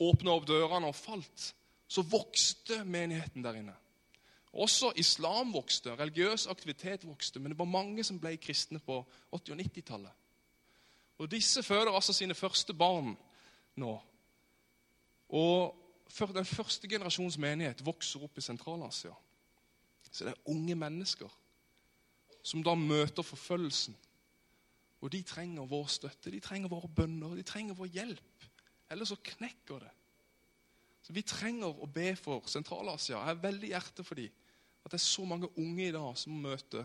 åpna 0.00 0.30
opp 0.30 0.46
dørene 0.48 0.88
og 0.88 0.96
falt, 0.96 1.54
så 1.88 2.02
vokste 2.02 2.84
menigheten 2.84 3.44
der 3.44 3.60
inne. 3.60 3.74
Også 4.52 4.92
islam 4.96 5.52
vokste, 5.52 5.96
religiøs 5.96 6.46
aktivitet 6.46 7.06
vokste, 7.06 7.40
men 7.40 7.52
det 7.52 7.58
var 7.58 7.68
mange 7.68 8.04
som 8.04 8.20
ble 8.20 8.36
kristne 8.36 8.78
på 8.78 9.02
80- 9.32 9.52
og 9.52 9.60
90-tallet. 9.60 10.10
Og 11.22 11.30
Disse 11.30 11.62
føder 11.62 11.94
altså 11.94 12.12
sine 12.12 12.34
første 12.34 12.74
barn 12.74 13.14
nå. 13.76 13.92
Og 15.28 15.78
Den 16.34 16.44
første 16.44 16.88
generasjons 16.88 17.38
menighet 17.38 17.80
vokser 17.86 18.20
opp 18.20 18.36
i 18.38 18.42
Sentral-Asia 18.44 19.14
så 20.12 20.26
det 20.26 20.34
er 20.34 20.50
unge 20.52 20.74
mennesker 20.76 21.30
som 22.44 22.62
da 22.64 22.74
møter 22.76 23.24
forfølgelsen. 23.24 23.96
Og 25.00 25.12
de 25.12 25.22
trenger 25.22 25.66
vår 25.66 25.86
støtte, 25.90 26.30
de 26.30 26.40
trenger 26.40 26.68
våre 26.68 26.88
bønner, 26.88 27.36
de 27.38 27.42
trenger 27.46 27.78
vår 27.78 27.88
hjelp. 27.94 28.46
Ellers 28.90 29.08
så 29.08 29.16
knekker 29.24 29.78
det. 29.78 29.90
Så 31.02 31.12
Vi 31.12 31.22
trenger 31.22 31.80
å 31.82 31.88
be 31.90 32.12
for 32.16 32.44
Sentral-Asia. 32.46 33.16
Jeg 33.18 33.30
er 33.30 33.42
veldig 33.42 33.68
hjerte 33.72 34.04
for 34.04 34.14
dem. 34.20 34.30
At 34.84 34.92
det 34.92 35.00
er 35.00 35.06
så 35.06 35.24
mange 35.24 35.48
unge 35.58 35.88
i 35.88 35.94
dag 35.94 36.18
som 36.18 36.36
møter 36.44 36.84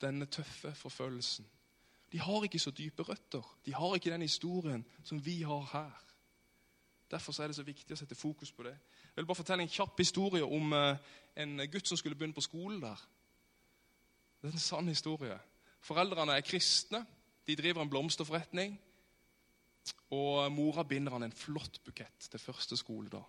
denne 0.00 0.26
tøffe 0.26 0.74
forfølgelsen. 0.74 1.46
De 2.12 2.20
har 2.20 2.44
ikke 2.46 2.58
så 2.58 2.70
dype 2.70 3.02
røtter. 3.02 3.58
De 3.66 3.74
har 3.74 3.94
ikke 3.94 4.10
den 4.10 4.22
historien 4.22 4.84
som 5.04 5.24
vi 5.24 5.42
har 5.42 5.68
her. 5.72 6.02
Derfor 7.10 7.42
er 7.42 7.46
det 7.46 7.56
så 7.56 7.62
viktig 7.66 7.94
å 7.94 7.98
sette 7.98 8.18
fokus 8.18 8.52
på 8.52 8.62
det. 8.66 8.74
Jeg 9.14 9.22
vil 9.22 9.26
bare 9.26 9.38
fortelle 9.38 9.62
en 9.62 9.70
kjapp 9.70 9.98
historie 9.98 10.44
om 10.44 10.72
eh, 10.74 10.96
en 11.42 11.60
gutt 11.70 11.88
som 11.88 11.98
skulle 11.98 12.18
begynne 12.18 12.34
på 12.34 12.44
skolen 12.44 12.80
der. 12.82 13.02
Det 14.42 14.50
er 14.50 14.58
en 14.58 14.62
sann 14.62 14.88
historie. 14.90 15.38
Foreldrene 15.86 16.34
er 16.34 16.46
kristne. 16.46 17.04
De 17.46 17.56
driver 17.56 17.82
en 17.82 17.90
blomsterforretning. 17.90 18.74
Og 20.10 20.52
mora 20.52 20.82
binder 20.82 21.14
han 21.14 21.26
en 21.26 21.34
flott 21.34 21.78
bukett 21.84 22.28
til 22.30 22.42
første 22.42 22.76
skoledag. 22.76 23.22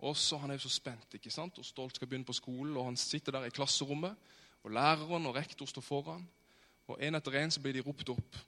Og 0.00 0.16
så 0.16 0.36
Han 0.36 0.50
er 0.50 0.54
jo 0.54 0.64
så 0.68 0.68
spent 0.68 1.14
ikke 1.14 1.30
sant? 1.30 1.58
og 1.58 1.64
stolt 1.64 1.96
skal 1.96 2.08
begynne 2.08 2.24
på 2.24 2.32
skolen. 2.32 2.76
og 2.76 2.84
Han 2.84 2.96
sitter 2.96 3.32
der 3.32 3.44
i 3.44 3.50
klasserommet, 3.50 4.16
og 4.62 4.70
læreren 4.70 5.26
og 5.26 5.34
rektor 5.34 5.66
står 5.66 5.82
foran. 5.82 6.28
Og 6.90 6.98
En 7.00 7.14
etter 7.14 7.36
en 7.38 7.52
så 7.54 7.62
blir 7.62 7.76
de 7.76 7.84
ropt 7.86 8.08
opp 8.08 8.38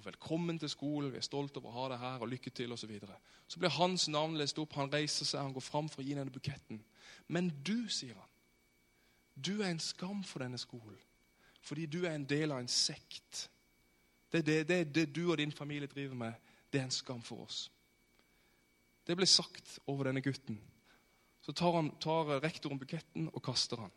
og 0.00 0.04
'velkommen 0.06 0.58
til 0.58 0.68
skolen', 0.68 1.10
'vi 1.10 1.16
er 1.16 1.20
stolte 1.20 1.56
over 1.56 1.68
å 1.68 1.72
ha 1.72 1.88
deg 1.88 1.98
her', 1.98 2.20
og 2.20 2.28
'lykke 2.28 2.50
til', 2.50 2.72
osv. 2.72 2.76
Så, 2.76 2.86
videre. 2.86 3.16
så 3.48 3.58
blir 3.58 3.68
hans 3.68 4.08
navn 4.08 4.36
lest 4.36 4.58
opp, 4.58 4.72
han 4.72 4.92
reiser 4.92 5.24
seg, 5.24 5.40
han 5.40 5.52
går 5.52 5.60
fram 5.60 5.88
for 5.88 6.02
å 6.02 6.04
gi 6.04 6.14
denne 6.14 6.30
buketten. 6.30 6.84
Men 7.28 7.50
du, 7.66 7.88
sier 7.88 8.14
han, 8.14 8.28
du 9.44 9.62
er 9.62 9.70
en 9.70 9.78
skam 9.78 10.24
for 10.24 10.38
denne 10.38 10.58
skolen, 10.58 10.98
fordi 11.60 11.86
du 11.86 12.04
er 12.06 12.14
en 12.14 12.24
del 12.24 12.52
av 12.52 12.58
en 12.58 12.68
sekt. 12.68 13.50
Det 14.32 14.46
det, 14.46 14.68
det, 14.68 14.94
det 14.94 15.14
du 15.14 15.30
og 15.30 15.38
din 15.38 15.52
familie 15.52 15.88
driver 15.88 16.14
med, 16.14 16.32
det 16.72 16.80
er 16.80 16.84
en 16.84 16.90
skam 16.90 17.22
for 17.22 17.44
oss. 17.44 17.70
Det 19.06 19.16
ble 19.16 19.26
sagt 19.26 19.78
over 19.86 20.04
denne 20.04 20.20
gutten. 20.20 20.60
Så 21.42 21.52
tar, 21.52 21.72
han, 21.72 21.90
tar 22.00 22.40
rektoren 22.40 22.78
buketten 22.78 23.28
og 23.32 23.42
kaster 23.42 23.76
han. 23.76 23.90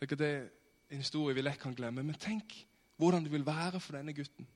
Det 0.00 0.50
en 0.94 1.02
historie 1.02 1.34
vi 1.34 1.42
lett 1.42 1.60
kan 1.60 1.74
glemme. 1.74 2.02
Men 2.02 2.18
tenk 2.20 2.54
hvordan 2.96 3.24
det 3.24 3.32
vil 3.32 3.46
være 3.46 3.80
for 3.82 3.98
denne 3.98 4.14
gutten. 4.14 4.46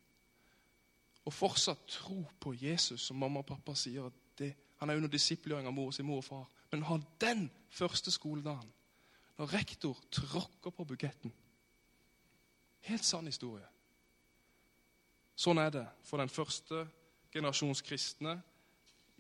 Og 1.27 1.35
fortsatt 1.35 1.85
tro 1.91 2.23
på 2.41 2.55
Jesus, 2.57 3.03
som 3.09 3.19
mamma 3.21 3.43
og 3.43 3.49
pappa 3.51 3.75
sier. 3.77 4.09
Det, 4.39 4.53
han 4.81 4.91
er 4.91 5.01
under 5.01 5.11
disiplgjøring 5.13 5.67
av 5.69 5.75
mor 5.75 5.91
sin 5.93 6.07
mor 6.07 6.23
og 6.23 6.25
far. 6.25 6.47
Men 6.73 6.87
ha 6.89 6.99
den 7.21 7.49
første 7.71 8.13
skoledagen, 8.15 8.71
når 9.39 9.53
rektor 9.53 9.99
tråkker 10.11 10.75
på 10.75 10.85
buketten 10.85 11.35
Helt 12.89 13.05
sann 13.05 13.27
historie. 13.27 13.67
Sånn 15.39 15.59
er 15.61 15.73
det 15.75 15.85
for 16.07 16.23
den 16.23 16.31
første 16.31 16.85
generasjons 17.35 17.83
kristne 17.85 18.37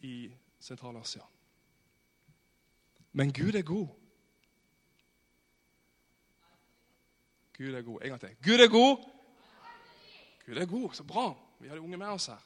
i 0.06 0.30
Sentral-Asia. 0.62 1.26
Men 3.18 3.32
Gud 3.34 3.58
er 3.58 3.66
god. 3.66 3.90
Gud 7.58 7.74
er 7.74 7.82
god. 7.82 8.00
En 8.02 8.08
gang 8.08 8.20
til. 8.20 8.36
Gud 8.44 8.60
er 8.60 8.68
god. 8.68 8.96
Gud 10.46 10.56
er 10.56 10.66
god. 10.66 10.94
Så 10.94 11.04
bra. 11.04 11.34
Vi 11.60 11.68
har 11.68 11.74
de 11.74 11.80
unge 11.80 11.96
med 11.96 12.06
oss 12.06 12.26
her. 12.26 12.44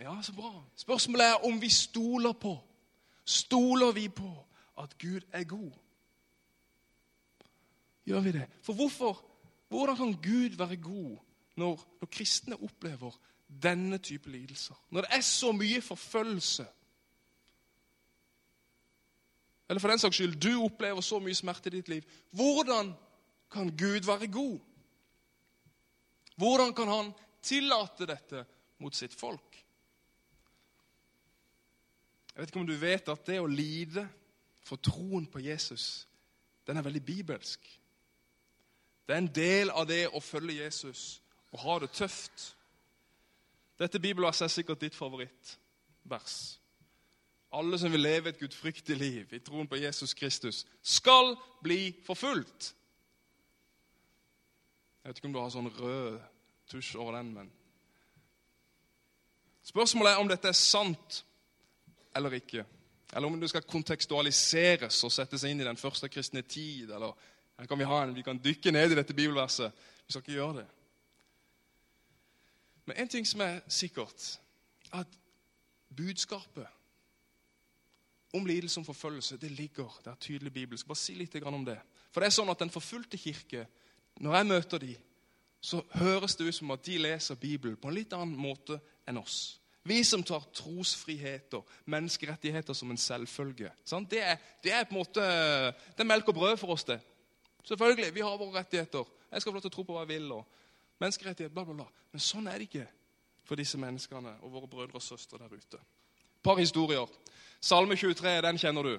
Ja, 0.00 0.22
så 0.22 0.32
bra. 0.32 0.64
Spørsmålet 0.76 1.26
er 1.26 1.34
om 1.34 1.60
vi 1.60 1.68
stoler 1.70 2.32
på. 2.32 2.58
Stoler 3.24 3.92
vi 3.92 4.08
på 4.08 4.46
at 4.78 4.98
Gud 4.98 5.20
er 5.32 5.44
god? 5.44 5.72
Gjør 8.04 8.20
vi 8.20 8.32
det? 8.32 8.46
For 8.62 8.72
hvorfor? 8.72 9.24
Hvordan 9.68 9.96
kan 9.96 10.12
Gud 10.12 10.56
være 10.56 10.76
god 10.76 11.16
når, 11.56 11.96
når 12.00 12.08
kristne 12.12 12.62
opplever 12.62 13.10
denne 13.62 13.98
type 13.98 14.30
lidelser? 14.30 14.74
Når 14.90 15.00
det 15.00 15.10
er 15.12 15.20
så 15.20 15.52
mye 15.52 15.80
forfølgelse? 15.80 16.66
Eller 19.68 19.80
for 19.80 19.88
den 19.88 19.98
saks 19.98 20.16
skyld, 20.16 20.40
du 20.40 20.64
opplever 20.64 21.00
så 21.00 21.18
mye 21.18 21.34
smerte 21.34 21.70
i 21.70 21.76
ditt 21.76 21.88
liv. 21.88 22.02
Hvordan 22.30 22.94
kan 23.50 23.70
Gud 23.76 24.06
være 24.06 24.30
god? 24.32 24.58
Hvordan 26.40 26.74
kan 26.74 26.88
han 26.88 27.12
tillate 27.42 28.06
dette 28.08 28.44
mot 28.80 28.96
sitt 28.96 29.14
folk? 29.14 29.58
Jeg 32.30 32.40
vet 32.40 32.52
ikke 32.52 32.60
om 32.62 32.70
du 32.70 32.78
vet 32.80 33.10
at 33.12 33.26
det 33.26 33.40
å 33.42 33.50
lide 33.50 34.06
for 34.64 34.80
troen 34.80 35.26
på 35.26 35.42
Jesus, 35.44 36.06
den 36.66 36.78
er 36.78 36.86
veldig 36.86 37.02
bibelsk. 37.04 37.66
Det 39.06 39.16
er 39.16 39.24
en 39.24 39.34
del 39.34 39.72
av 39.74 39.88
det 39.90 40.04
å 40.14 40.22
følge 40.22 40.62
Jesus 40.62 41.20
og 41.50 41.62
ha 41.64 41.78
det 41.82 41.90
tøft. 41.98 42.54
Dette 43.80 44.00
bibelverset 44.00 44.46
er 44.46 44.54
sikkert 44.54 44.84
ditt 44.84 44.96
favorittvers. 44.96 46.36
Alle 47.52 47.78
som 47.82 47.90
vil 47.90 48.04
leve 48.04 48.30
et 48.30 48.38
gudfryktig 48.38 48.96
liv 48.96 49.32
i 49.34 49.40
troen 49.42 49.66
på 49.68 49.80
Jesus 49.80 50.14
Kristus, 50.14 50.62
skal 50.82 51.34
bli 51.64 51.96
forfulgt. 52.06 52.70
Jeg 55.00 55.08
vet 55.08 55.18
ikke 55.18 55.30
om 55.30 55.32
du 55.32 55.40
har 55.40 55.50
sånn 55.52 55.72
rød 55.78 56.20
tusj 56.70 56.96
over 57.00 57.16
den, 57.18 57.32
men 57.34 57.48
Spørsmålet 59.70 60.12
er 60.12 60.20
om 60.22 60.28
dette 60.28 60.48
er 60.48 60.56
sant 60.56 61.20
eller 62.16 62.32
ikke. 62.34 62.64
Eller 63.12 63.28
om 63.28 63.36
det 63.40 63.50
skal 63.50 63.66
kontekstualiseres 63.68 64.98
og 65.06 65.12
settes 65.12 65.44
inn 65.46 65.60
i 65.60 65.66
den 65.66 65.78
første 65.78 66.08
kristne 66.08 66.42
tid. 66.42 66.90
eller 66.90 67.14
her 67.58 67.66
kan 67.66 67.78
vi, 67.78 67.84
ha 67.84 68.02
en, 68.02 68.14
vi 68.16 68.22
kan 68.22 68.40
dykke 68.40 68.72
ned 68.72 68.92
i 68.92 68.98
dette 68.98 69.14
bibelverset. 69.14 69.72
Vi 70.06 70.12
skal 70.12 70.22
ikke 70.22 70.32
gjøre 70.32 70.56
det. 70.62 70.66
Men 72.88 72.96
en 72.96 73.08
ting 73.08 73.26
som 73.26 73.40
er 73.40 73.60
sikkert, 73.68 74.40
at 74.92 75.18
budskapet 75.96 76.66
om 78.32 78.46
lidelse 78.46 78.80
og 78.80 78.86
forfølgelse 78.86 79.36
det 79.36 79.50
ligger 79.50 80.00
det 80.04 80.10
er 80.10 80.20
tydelig 80.20 80.52
bibelsk. 80.52 80.86
Bare 80.86 80.98
si 80.98 81.14
litt 81.14 81.34
om 81.42 81.64
det. 81.64 81.78
For 82.10 82.20
det 82.20 82.30
er 82.30 82.34
sånn 82.34 82.50
at 82.50 82.58
Den 82.58 82.70
forfulgte 82.70 83.18
kirke, 83.18 83.66
når 84.20 84.36
jeg 84.36 84.46
møter 84.46 84.82
dem, 84.82 85.06
så 85.60 85.82
høres 85.92 86.36
det 86.36 86.48
ut 86.48 86.56
som 86.56 86.70
at 86.72 86.84
de 86.86 86.98
leser 87.00 87.36
Bibelen 87.40 87.76
på 87.76 87.90
en 87.90 87.96
litt 87.96 88.12
annen 88.16 88.36
måte 88.36 88.78
enn 89.08 89.20
oss. 89.20 89.58
Vi 89.84 90.02
som 90.04 90.22
tar 90.24 90.44
trosfrihet 90.56 91.54
og 91.56 91.68
menneskerettigheter 91.88 92.76
som 92.76 92.92
en 92.92 93.00
selvfølge. 93.00 93.72
Det 94.12 94.20
er, 94.20 94.36
det, 94.64 94.72
er, 94.72 94.84
på 94.84 94.94
en 94.94 95.00
måte, 95.00 95.24
det 95.96 96.04
er 96.04 96.08
melk 96.08 96.28
og 96.28 96.36
brød 96.36 96.56
for 96.60 96.76
oss, 96.76 96.84
det. 96.84 97.00
Selvfølgelig, 97.64 98.14
Vi 98.14 98.20
har 98.20 98.36
våre 98.36 98.58
rettigheter. 98.60 99.04
Jeg 99.32 99.40
skal 99.40 99.52
få 99.52 99.56
lov 99.56 99.64
til 99.64 99.72
å 99.72 99.76
tro 99.76 99.84
på 99.88 99.96
hva 99.96 100.04
jeg 100.04 100.12
vil. 100.14 100.32
og 100.32 100.44
menneskerettigheter, 101.00 101.54
bla, 101.54 101.64
bla, 101.64 101.74
bla. 101.74 101.86
Men 102.12 102.24
sånn 102.24 102.48
er 102.48 102.60
det 102.60 102.68
ikke 102.68 102.88
for 103.48 103.60
disse 103.60 103.78
menneskene 103.80 104.36
og 104.44 104.52
våre 104.52 104.68
brødre 104.68 105.00
og 105.00 105.04
søstre 105.04 105.40
der 105.40 105.52
ute. 105.52 105.80
Et 105.80 106.42
par 106.44 106.60
historier. 106.60 107.08
Salme 107.60 107.96
23, 107.96 108.36
den 108.44 108.60
kjenner 108.60 108.86
du. 108.86 108.92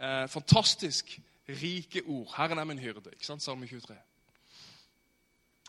Eh, 0.00 0.26
fantastisk 0.30 1.18
rike 1.58 2.02
ord. 2.06 2.32
Herren 2.36 2.58
er 2.58 2.64
min 2.64 2.78
hyrde. 2.78 3.10
ikke 3.12 3.26
sant, 3.26 3.42
Salme 3.42 3.66
23. 3.66 3.96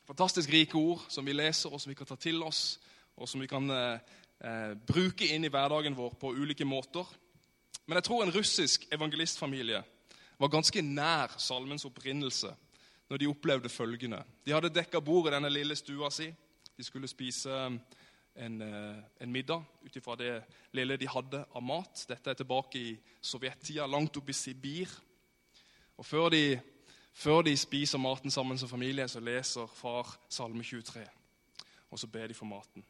Fantastisk 0.07 0.49
rike 0.53 0.75
ord 0.75 1.05
som 1.09 1.25
vi 1.25 1.33
leser, 1.33 1.69
og 1.69 1.81
som 1.81 1.89
vi 1.89 1.95
kan 1.95 2.07
ta 2.09 2.15
til 2.15 2.43
oss 2.43 2.79
og 3.21 3.29
som 3.29 3.41
vi 3.41 3.49
kan 3.49 3.69
eh, 3.69 4.73
bruke 4.87 5.27
inn 5.29 5.45
i 5.45 5.51
hverdagen 5.51 5.95
vår 5.97 6.15
på 6.19 6.33
ulike 6.33 6.65
måter. 6.65 7.05
Men 7.85 7.99
jeg 7.99 8.07
tror 8.07 8.23
en 8.23 8.33
russisk 8.33 8.87
evangelistfamilie 8.93 9.81
var 10.41 10.53
ganske 10.53 10.81
nær 10.81 11.35
salmens 11.41 11.85
opprinnelse 11.85 12.53
når 13.11 13.19
de 13.21 13.29
opplevde 13.29 13.69
følgende. 13.69 14.21
De 14.45 14.53
hadde 14.55 14.73
dekka 14.73 15.01
bordet 15.03 15.33
i 15.33 15.35
denne 15.35 15.51
lille 15.51 15.75
stua 15.75 16.09
si. 16.13 16.29
De 16.77 16.85
skulle 16.85 17.09
spise 17.11 17.51
eh, 17.51 17.77
en, 18.45 18.61
eh, 18.65 19.03
en 19.21 19.31
middag 19.31 19.63
ut 19.85 19.95
ifra 19.95 20.17
det 20.17 20.33
lille 20.73 20.97
de 20.97 21.09
hadde 21.11 21.43
av 21.45 21.63
mat. 21.63 22.05
Dette 22.09 22.31
er 22.31 22.39
tilbake 22.39 22.79
i 22.79 22.97
sovjettida, 23.21 23.85
langt 23.87 24.17
oppe 24.17 24.33
i 24.33 24.37
Sibir. 24.37 24.89
Og 25.97 26.05
før 26.05 26.29
de, 26.29 26.59
før 27.13 27.41
de 27.41 27.57
spiser 27.57 27.97
maten 27.97 28.31
sammen 28.31 28.57
som 28.57 28.69
familie, 28.69 29.07
så 29.07 29.19
leser 29.19 29.65
far 29.65 30.17
Salme 30.29 30.63
23. 30.63 31.05
Og 31.91 31.99
så 31.99 32.07
ber 32.07 32.27
de 32.27 32.33
for 32.33 32.45
maten. 32.45 32.85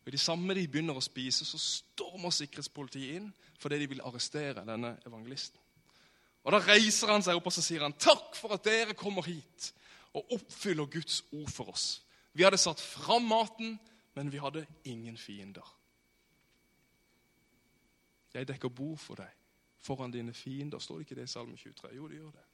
Og 0.00 0.08
I 0.08 0.10
det 0.10 0.20
samme 0.20 0.54
de 0.54 0.68
begynner 0.68 0.96
å 0.96 1.04
spise, 1.04 1.44
så 1.44 1.58
stormer 1.60 2.32
sikkerhetspolitiet 2.34 3.16
inn 3.18 3.32
fordi 3.60 3.78
de 3.82 3.88
vil 3.90 4.04
arrestere 4.04 4.64
denne 4.64 4.94
evangelisten. 5.06 5.60
Og 6.44 6.52
Da 6.52 6.58
reiser 6.64 7.12
han 7.12 7.22
seg 7.22 7.36
opp 7.36 7.50
og 7.50 7.52
så 7.52 7.62
sier 7.62 7.82
han, 7.82 7.92
'Takk 7.92 8.34
for 8.34 8.54
at 8.54 8.64
dere 8.64 8.94
kommer 8.94 9.22
hit 9.22 9.72
og 10.14 10.32
oppfyller 10.32 10.86
Guds 10.86 11.24
ord 11.32 11.50
for 11.50 11.70
oss.' 11.70 12.02
Vi 12.32 12.42
hadde 12.42 12.58
satt 12.58 12.80
fram 12.80 13.22
maten, 13.22 13.78
men 14.14 14.32
vi 14.32 14.38
hadde 14.38 14.66
ingen 14.84 15.16
fiender. 15.18 15.76
Jeg 18.34 18.48
dekker 18.48 18.68
bord 18.68 18.98
for 18.98 19.14
deg 19.14 19.39
foran 19.80 20.10
dine 20.10 20.32
fiender. 20.32 20.78
Står 20.78 20.98
det 20.98 21.00
ikke 21.00 21.20
det 21.20 21.28
i 21.28 21.32
Salme 21.32 21.56
23? 21.56 21.90
Jo, 21.96 22.08
det 22.08 22.16
gjør 22.16 22.30
det. 22.30 22.46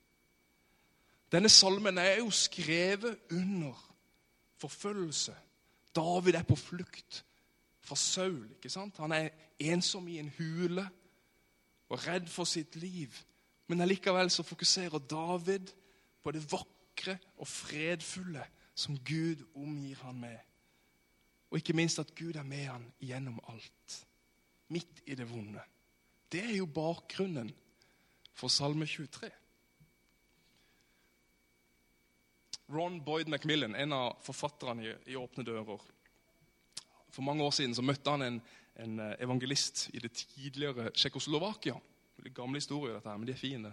Denne 1.32 1.48
salmen 1.48 1.98
er 1.98 2.18
jo 2.18 2.30
skrevet 2.30 3.18
under 3.30 3.94
forfølgelse. 4.56 5.34
David 5.96 6.34
er 6.34 6.42
på 6.42 6.56
flukt 6.56 7.24
fra 7.80 7.96
Saul. 7.96 8.50
ikke 8.50 8.70
sant? 8.70 8.96
Han 8.96 9.12
er 9.12 9.28
ensom 9.58 10.08
i 10.08 10.18
en 10.18 10.32
hule 10.38 10.88
og 11.88 12.06
redd 12.06 12.28
for 12.28 12.44
sitt 12.44 12.76
liv. 12.76 13.14
Men 13.66 13.80
allikevel 13.80 14.30
så 14.30 14.42
fokuserer 14.42 14.98
David 14.98 15.72
på 16.22 16.30
det 16.30 16.52
vakre 16.52 17.18
og 17.36 17.48
fredfulle 17.48 18.44
som 18.74 18.98
Gud 18.98 19.42
omgir 19.54 19.96
han 20.02 20.20
med. 20.20 20.38
Og 21.50 21.58
ikke 21.58 21.72
minst 21.72 21.98
at 21.98 22.14
Gud 22.14 22.34
er 22.34 22.42
med 22.42 22.66
han 22.66 22.92
gjennom 23.00 23.40
alt. 23.48 24.06
Midt 24.68 25.02
i 25.06 25.14
det 25.14 25.30
vonde. 25.30 25.60
Det 26.37 26.42
er 26.44 26.57
jo 26.59 26.66
bakgrunnen 26.68 27.49
for 28.37 28.53
Salme 28.53 28.85
23. 28.85 29.31
Ron 32.68 32.99
Boyd 33.05 33.31
Macmillan, 33.33 33.72
en 33.72 33.94
av 33.96 34.18
forfatterne 34.27 34.90
i, 35.07 35.16
Åpne 35.16 35.46
dører, 35.49 35.81
for 37.09 37.25
mange 37.25 37.46
år 37.46 37.55
siden 37.57 37.72
så 37.79 37.85
møtte 37.87 38.12
han 38.12 38.27
en, 38.27 38.37
en 38.85 39.01
eh, 39.01 39.14
evangelist 39.25 39.87
i 39.96 40.03
det 40.05 40.12
tidligere 40.12 40.90
Tsjekkoslovakia. 40.90 41.79
Gamle 42.37 42.61
historier, 42.61 42.99
dette 42.99 43.09
her, 43.09 43.16
men 43.16 43.31
de 43.31 43.33
er 43.33 43.40
fine. 43.40 43.72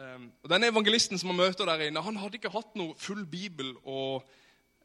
Um, 0.00 0.30
og 0.40 0.48
Denne 0.48 0.72
evangelisten 0.72 1.20
som 1.20 1.34
han 1.34 1.42
møter 1.42 1.68
der 1.68 1.90
inne, 1.90 2.06
han 2.08 2.22
hadde 2.22 2.40
ikke 2.40 2.54
hatt 2.56 2.72
noe 2.80 2.96
full 2.96 3.26
bibel 3.28 3.74
å, 3.84 4.00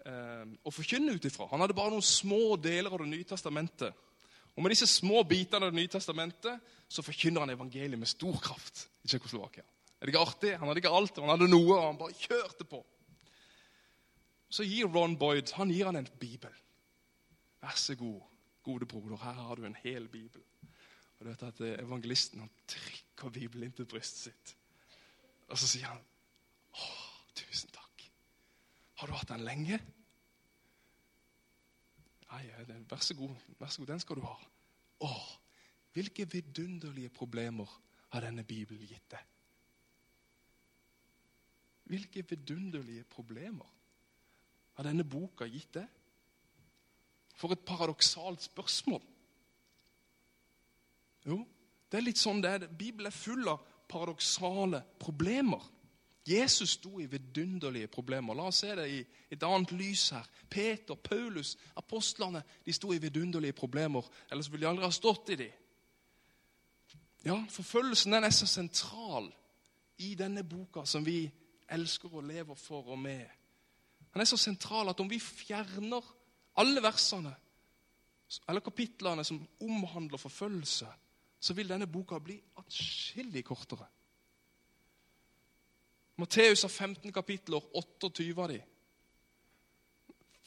um, 0.03 0.53
å 0.59 0.75
forkynne 0.75 1.15
ut 1.15 1.31
ifra. 1.31 1.47
Han 1.53 1.63
hadde 1.63 1.77
bare 1.79 1.95
noen 1.95 2.03
små 2.03 2.57
deler 2.59 2.91
av 2.91 3.05
Det 3.05 3.11
nye 3.13 3.31
testamentet. 3.31 4.08
Og 4.59 4.63
Med 4.65 4.73
disse 4.73 4.89
små 4.91 5.21
bitene 5.23 5.69
av 5.69 5.71
Det 5.71 5.79
nye 5.79 5.87
testamentet 5.87 6.71
så 6.91 7.03
forkynner 7.05 7.45
han 7.45 7.53
evangeliet 7.53 7.99
med 7.99 8.09
stor 8.11 8.35
kraft 8.43 8.89
i 9.05 9.07
Tsjekkoslovakia. 9.07 9.63
Er 9.63 10.07
det 10.07 10.11
ikke 10.11 10.23
artig? 10.25 10.49
Han 10.59 10.67
hadde 10.67 10.81
ikke 10.81 10.91
alt, 10.97 11.19
han 11.21 11.31
hadde 11.31 11.47
noe, 11.47 11.77
og 11.77 11.85
han 11.85 11.99
bare 11.99 12.17
kjørte 12.17 12.65
på. 12.67 12.79
Så 14.51 14.65
gir 14.67 14.89
Ron 14.91 15.15
Boyd 15.21 15.53
han 15.55 15.71
gir 15.71 15.87
han 15.87 15.99
en 16.01 16.09
bibel. 16.19 16.51
Vær 17.63 17.77
så 17.79 17.95
god, 17.95 18.19
gode 18.65 18.87
broder, 18.89 19.15
her 19.21 19.39
har 19.47 19.55
du 19.55 19.67
en 19.69 19.77
hel 19.79 20.09
bibel. 20.11 20.43
Og 21.19 21.23
du 21.23 21.29
vet 21.29 21.45
at 21.47 21.61
eh, 21.63 21.77
Evangelisten 21.83 22.43
han 22.43 22.51
trykker 22.67 23.31
Bibelen 23.35 23.69
inn 23.69 23.77
til 23.77 23.87
brystet 23.87 24.27
sitt. 24.27 24.55
Og 25.47 25.55
så 25.55 25.71
sier 25.71 25.87
han, 25.87 26.03
'Å, 26.75 26.89
tusen 27.35 27.71
takk. 27.71 28.09
Har 28.99 29.07
du 29.07 29.15
hatt 29.15 29.31
den 29.31 29.47
lenge?' 29.47 29.79
Nei, 32.29 32.45
vær 32.89 33.01
så 33.01 33.15
god, 33.17 33.35
vær 33.59 33.71
så 33.73 33.81
god, 33.81 33.91
den 33.93 34.01
skal 34.03 34.19
du 34.19 34.25
ha. 34.27 34.35
Å, 35.05 35.11
hvilke 35.95 36.27
vidunderlige 36.29 37.09
problemer 37.13 37.69
har 38.13 38.25
denne 38.25 38.45
Bibelen 38.45 38.85
gitt 38.85 39.07
deg? 39.13 39.23
Hvilke 41.89 42.21
vidunderlige 42.29 43.07
problemer 43.09 43.65
har 44.77 44.85
denne 44.85 45.05
boka 45.09 45.47
gitt 45.49 45.79
deg? 45.79 45.87
For 47.39 47.55
et 47.55 47.65
paradoksalt 47.65 48.43
spørsmål. 48.45 49.01
Jo, 51.25 51.39
det 51.89 51.97
er 51.97 52.05
litt 52.05 52.21
sånn 52.21 52.43
det 52.43 52.51
er. 52.51 52.67
Bibelen 52.69 53.09
er 53.09 53.15
full 53.15 53.47
av 53.49 53.63
paradoksale 53.89 54.83
problemer. 55.01 55.63
Jesus 56.29 56.69
sto 56.69 56.99
i 56.99 57.05
vidunderlige 57.09 57.87
problemer. 57.87 58.35
La 58.37 58.49
oss 58.49 58.61
se 58.61 58.75
det 58.77 58.85
i 58.91 58.99
et 59.31 59.43
annet 59.43 59.71
lys 59.73 60.09
her. 60.13 60.27
Peter, 60.49 60.95
Paulus, 60.95 61.55
apostlene 61.77 62.43
de 62.65 62.73
sto 62.73 62.93
i 62.93 63.01
vidunderlige 63.01 63.55
problemer. 63.57 64.05
Ellers 64.31 64.51
ville 64.51 64.65
de 64.65 64.69
aldri 64.69 64.85
ha 64.85 64.93
stått 64.93 65.33
i 65.33 65.39
dem. 65.39 65.51
Ja, 67.25 67.35
Forfølgelsen 67.51 68.13
den 68.15 68.23
er 68.23 68.33
så 68.35 68.47
sentral 68.47 69.27
i 69.99 70.13
denne 70.15 70.45
boka 70.47 70.85
som 70.87 71.03
vi 71.05 71.25
elsker 71.69 72.13
og 72.13 72.23
lever 72.23 72.55
for 72.55 72.93
og 72.93 72.99
med. 72.99 73.25
Den 74.13 74.21
er 74.21 74.29
så 74.29 74.37
sentral 74.37 74.89
at 74.89 74.99
om 74.99 75.09
vi 75.09 75.19
fjerner 75.19 76.05
alle 76.59 76.81
versene 76.83 77.33
eller 78.49 78.61
kapitlene 78.61 79.23
som 79.25 79.41
omhandler 79.61 80.21
forfølgelse, 80.21 80.87
så 81.39 81.53
vil 81.57 81.69
denne 81.69 81.87
boka 81.87 82.19
bli 82.21 82.37
atskillig 82.61 83.43
kortere. 83.45 83.87
Matteus 86.19 86.65
har 86.65 86.69
15 86.69 87.13
kapitler, 87.15 87.63
28 87.73 88.41
av 88.41 88.49
de. 88.51 88.59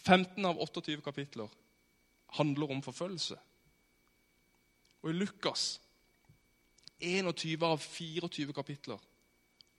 15 0.02 0.44
av 0.44 0.58
28 0.60 1.00
kapitler 1.04 1.48
handler 2.36 2.74
om 2.74 2.82
forfølgelse. 2.82 3.38
Og 5.02 5.10
i 5.10 5.16
Lukas 5.16 5.80
21 7.02 7.64
av 7.66 7.78
24 7.82 8.52
kapitler 8.52 8.98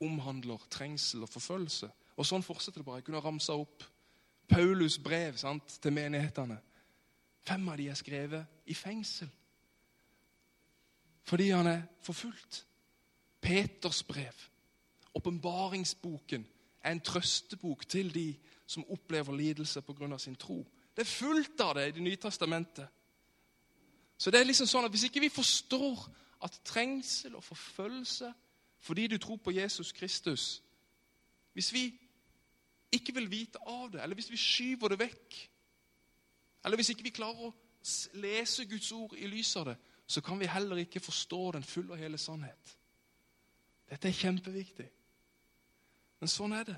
omhandler 0.04 0.66
trengsel 0.70 1.24
og 1.24 1.32
forfølgelse. 1.32 1.90
Og 2.18 2.28
sånn 2.28 2.44
fortsetter 2.46 2.82
det 2.82 2.88
bare. 2.88 3.02
Jeg 3.02 3.08
kunne 3.08 3.24
ramsa 3.24 3.56
opp 3.56 3.86
Paulus' 4.52 5.00
brev 5.02 5.38
sant, 5.40 5.78
til 5.82 5.96
menighetene. 5.96 6.60
Fem 7.44 7.70
av 7.70 7.80
de 7.80 7.88
er 7.92 8.00
skrevet 8.00 8.68
i 8.70 8.76
fengsel 8.78 9.32
fordi 11.24 11.46
han 11.54 11.68
er 11.72 11.86
forfulgt. 12.04 12.66
Peters 13.42 14.02
brev, 14.04 14.36
åpenbaringsboken, 15.16 16.48
er 16.84 16.92
en 16.92 17.02
trøstebok 17.02 17.88
til 17.90 18.14
de 18.14 18.36
som 18.68 18.86
opplever 18.90 19.36
lidelse 19.36 19.82
pga. 19.82 20.18
sin 20.18 20.36
tro. 20.36 20.68
Det 20.96 21.02
er 21.02 21.16
fullt 21.18 21.62
av 21.62 21.76
det 21.76 21.88
i 21.88 21.92
Det 21.92 22.04
nye 22.04 22.16
testamentet. 22.16 22.88
Så 24.18 24.32
det 24.32 24.40
er 24.40 24.46
liksom 24.46 24.68
sånn 24.68 24.86
at 24.86 24.92
Hvis 24.92 25.04
ikke 25.04 25.20
vi 25.20 25.30
forstår 25.30 26.10
at 26.44 26.62
trengsel 26.66 27.36
og 27.36 27.44
forfølgelse 27.44 28.34
fordi 28.80 29.08
du 29.08 29.18
tror 29.18 29.38
på 29.38 29.52
Jesus 29.52 29.92
Kristus 29.92 30.64
Hvis 31.54 31.74
vi 31.74 32.00
ikke 32.92 33.14
vil 33.14 33.32
vite 33.32 33.60
av 33.66 33.92
det, 33.92 34.04
eller 34.04 34.16
hvis 34.16 34.30
vi 34.32 34.38
skyver 34.38 34.88
det 34.88 35.00
vekk, 35.00 35.50
eller 36.66 36.78
hvis 36.78 36.90
ikke 36.94 37.04
vi 37.04 37.10
klarer 37.10 37.48
å 37.48 37.54
lese 38.14 38.66
Guds 38.70 38.92
ord 38.92 39.16
i 39.18 39.28
lys 39.28 39.56
av 39.56 39.66
det, 39.72 39.76
så 40.08 40.22
kan 40.22 40.40
vi 40.40 40.46
heller 40.46 40.78
ikke 40.84 41.00
forstå 41.00 41.52
den 41.52 41.64
fulle 41.64 41.96
og 41.96 41.98
hele 41.98 42.18
sannhet. 42.18 42.78
Dette 43.90 44.08
er 44.08 44.18
kjempeviktig. 44.18 44.90
Men 46.24 46.32
sånn 46.32 46.54
er 46.56 46.64
det. 46.64 46.78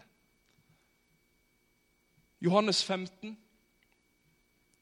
Johannes 2.41 2.79
15. 2.81 3.35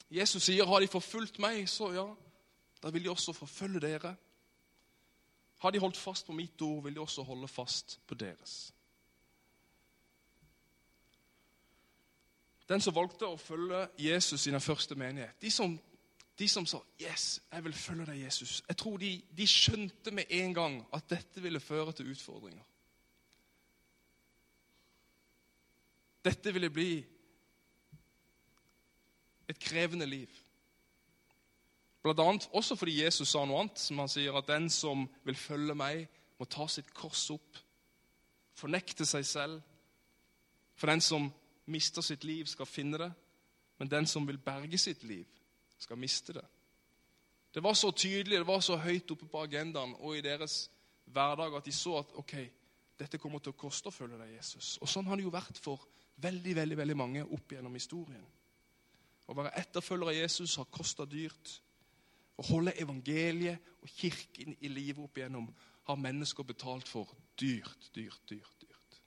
Jesus 0.08 0.45
sier, 0.45 0.63
'Har 0.63 0.80
de 0.80 0.88
forfulgt 0.88 1.39
meg, 1.39 1.67
så 1.67 1.89
ja, 1.91 2.06
da 2.80 2.89
vil 2.89 3.04
de 3.04 3.10
også 3.12 3.34
forfølge 3.34 3.80
dere.' 3.80 4.15
'Har 5.60 5.71
de 5.71 5.80
holdt 5.80 5.97
fast 5.97 6.26
på 6.26 6.32
mitt 6.32 6.62
ord, 6.62 6.84
vil 6.84 6.95
de 6.95 6.99
også 6.99 7.23
holde 7.23 7.47
fast 7.47 7.99
på 8.08 8.15
deres.' 8.15 8.71
Den 12.69 12.82
som 12.82 12.95
valgte 12.95 13.28
å 13.28 13.36
følge 13.36 13.89
Jesus 13.99 14.47
i 14.47 14.52
den 14.52 14.62
første 14.62 14.95
menighet, 14.95 15.41
de 15.41 15.52
som 15.52 15.80
de 16.39 16.47
som 16.47 16.65
sa 16.65 16.80
'Yes, 17.02 17.41
jeg 17.52 17.63
vil 17.63 17.73
følge 17.73 18.06
deg, 18.06 18.26
Jesus', 18.26 18.63
jeg 18.67 18.78
tror 18.78 18.97
de, 18.97 19.21
de 19.38 19.47
skjønte 19.47 20.12
med 20.12 20.23
en 20.30 20.54
gang 20.54 20.86
at 20.93 21.10
dette 21.10 21.41
ville 21.41 21.60
føre 21.60 21.91
til 21.91 22.12
utfordringer. 22.12 22.63
Dette 26.24 26.54
ville 26.56 26.70
bli 26.72 27.04
et 29.50 29.60
krevende 29.60 30.06
liv. 30.08 30.30
Blant 32.04 32.20
annet 32.20 32.50
også 32.52 32.76
fordi 32.76 33.02
Jesus 33.04 33.32
sa 33.32 33.44
noe 33.48 33.62
annet, 33.64 33.80
som 33.80 34.00
han 34.02 34.12
sier 34.12 34.36
at 34.36 34.48
den 34.48 34.70
som 34.72 35.06
vil 35.24 35.40
følge 35.40 35.76
meg, 35.76 36.08
må 36.40 36.48
ta 36.50 36.68
sitt 36.68 36.90
kors 36.96 37.30
opp, 37.32 37.60
fornekte 38.60 39.06
seg 39.08 39.26
selv. 39.28 39.62
For 40.76 40.92
den 40.92 41.04
som 41.04 41.30
mister 41.72 42.04
sitt 42.04 42.26
liv, 42.28 42.48
skal 42.50 42.68
finne 42.68 43.00
det, 43.00 43.12
men 43.80 43.92
den 43.92 44.08
som 44.10 44.28
vil 44.28 44.42
berge 44.42 44.80
sitt 44.82 45.04
liv, 45.08 45.28
skal 45.80 46.00
miste 46.00 46.36
det. 46.36 46.44
Det 47.54 47.64
var 47.64 47.74
så 47.78 47.92
tydelig, 47.92 48.40
det 48.40 48.48
var 48.48 48.60
så 48.66 48.80
høyt 48.82 49.12
oppe 49.14 49.28
på 49.30 49.44
agendaen 49.44 49.94
og 50.00 50.18
i 50.18 50.24
deres 50.26 50.66
hverdag 51.14 51.56
at 51.56 51.66
de 51.66 51.72
så 51.76 52.00
at 52.00 52.16
ok, 52.18 52.34
dette 53.00 53.20
kommer 53.22 53.40
til 53.44 53.54
å 53.54 53.60
koste 53.60 53.92
å 53.92 53.94
følge 53.94 54.18
deg, 54.18 54.34
Jesus. 54.40 54.78
Og 54.82 54.90
Sånn 54.90 55.06
har 55.08 55.20
det 55.20 55.28
jo 55.28 55.34
vært 55.34 55.60
for 55.62 55.84
veldig 56.21 56.56
veldig, 56.56 56.78
veldig 56.78 56.97
mange 56.97 57.26
opp 57.26 57.54
gjennom 57.56 57.76
historien. 57.78 58.26
Å 59.28 59.36
være 59.38 59.54
etterfølger 59.62 60.12
av 60.12 60.17
Jesus 60.17 60.58
har 60.60 60.71
kosta 60.71 61.06
dyrt. 61.10 61.60
Å 62.38 62.45
holde 62.49 62.76
evangeliet 62.82 63.73
og 63.84 63.91
kirken 63.93 64.56
i 64.60 64.71
live 64.71 65.06
opp 65.06 65.17
igjennom 65.17 65.47
har 65.88 65.99
mennesker 65.99 66.47
betalt 66.47 66.88
for 66.89 67.10
dyrt, 67.39 67.89
dyrt, 67.95 68.21
dyrt. 68.30 68.60
dyrt. 68.60 68.99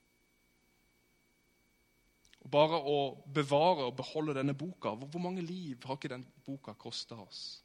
Bare 2.47 2.79
å 2.79 2.99
bevare 3.33 3.89
og 3.89 3.97
beholde 3.97 4.37
denne 4.37 4.53
boka 4.55 4.93
Hvor 4.95 5.19
mange 5.19 5.41
liv 5.43 5.83
har 5.83 5.97
ikke 5.97 6.13
den 6.13 6.23
boka 6.45 6.73
kosta 6.79 7.17
oss? 7.19 7.63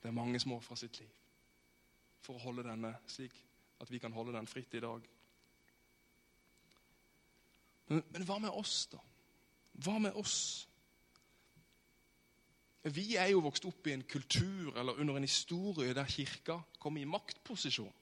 Det 0.00 0.08
er 0.08 0.16
mange 0.16 0.38
som 0.40 0.52
ofrer 0.52 0.78
sitt 0.80 1.00
liv 1.00 1.16
for 2.20 2.36
å 2.36 2.44
holde 2.44 2.66
denne 2.68 2.92
slik 3.08 3.34
at 3.80 3.90
vi 3.90 3.98
kan 3.98 4.12
holde 4.12 4.34
den 4.36 4.48
fritt 4.48 4.74
i 4.76 4.82
dag. 4.84 5.04
Men, 7.90 8.22
hva 8.22 8.38
med 8.38 8.54
oss, 8.54 8.84
da? 8.92 9.00
Hva 9.82 9.96
med 9.98 10.14
oss? 10.18 10.66
Vi 12.82 13.16
er 13.18 13.32
jo 13.32 13.42
vokst 13.44 13.66
opp 13.68 13.88
i 13.90 13.92
en 13.92 14.04
kultur 14.08 14.76
eller 14.78 15.00
under 15.02 15.18
en 15.18 15.26
historie 15.26 15.94
der 15.94 16.08
kirka 16.08 16.60
kom 16.80 16.96
i 16.96 17.04
maktposisjon. 17.04 17.92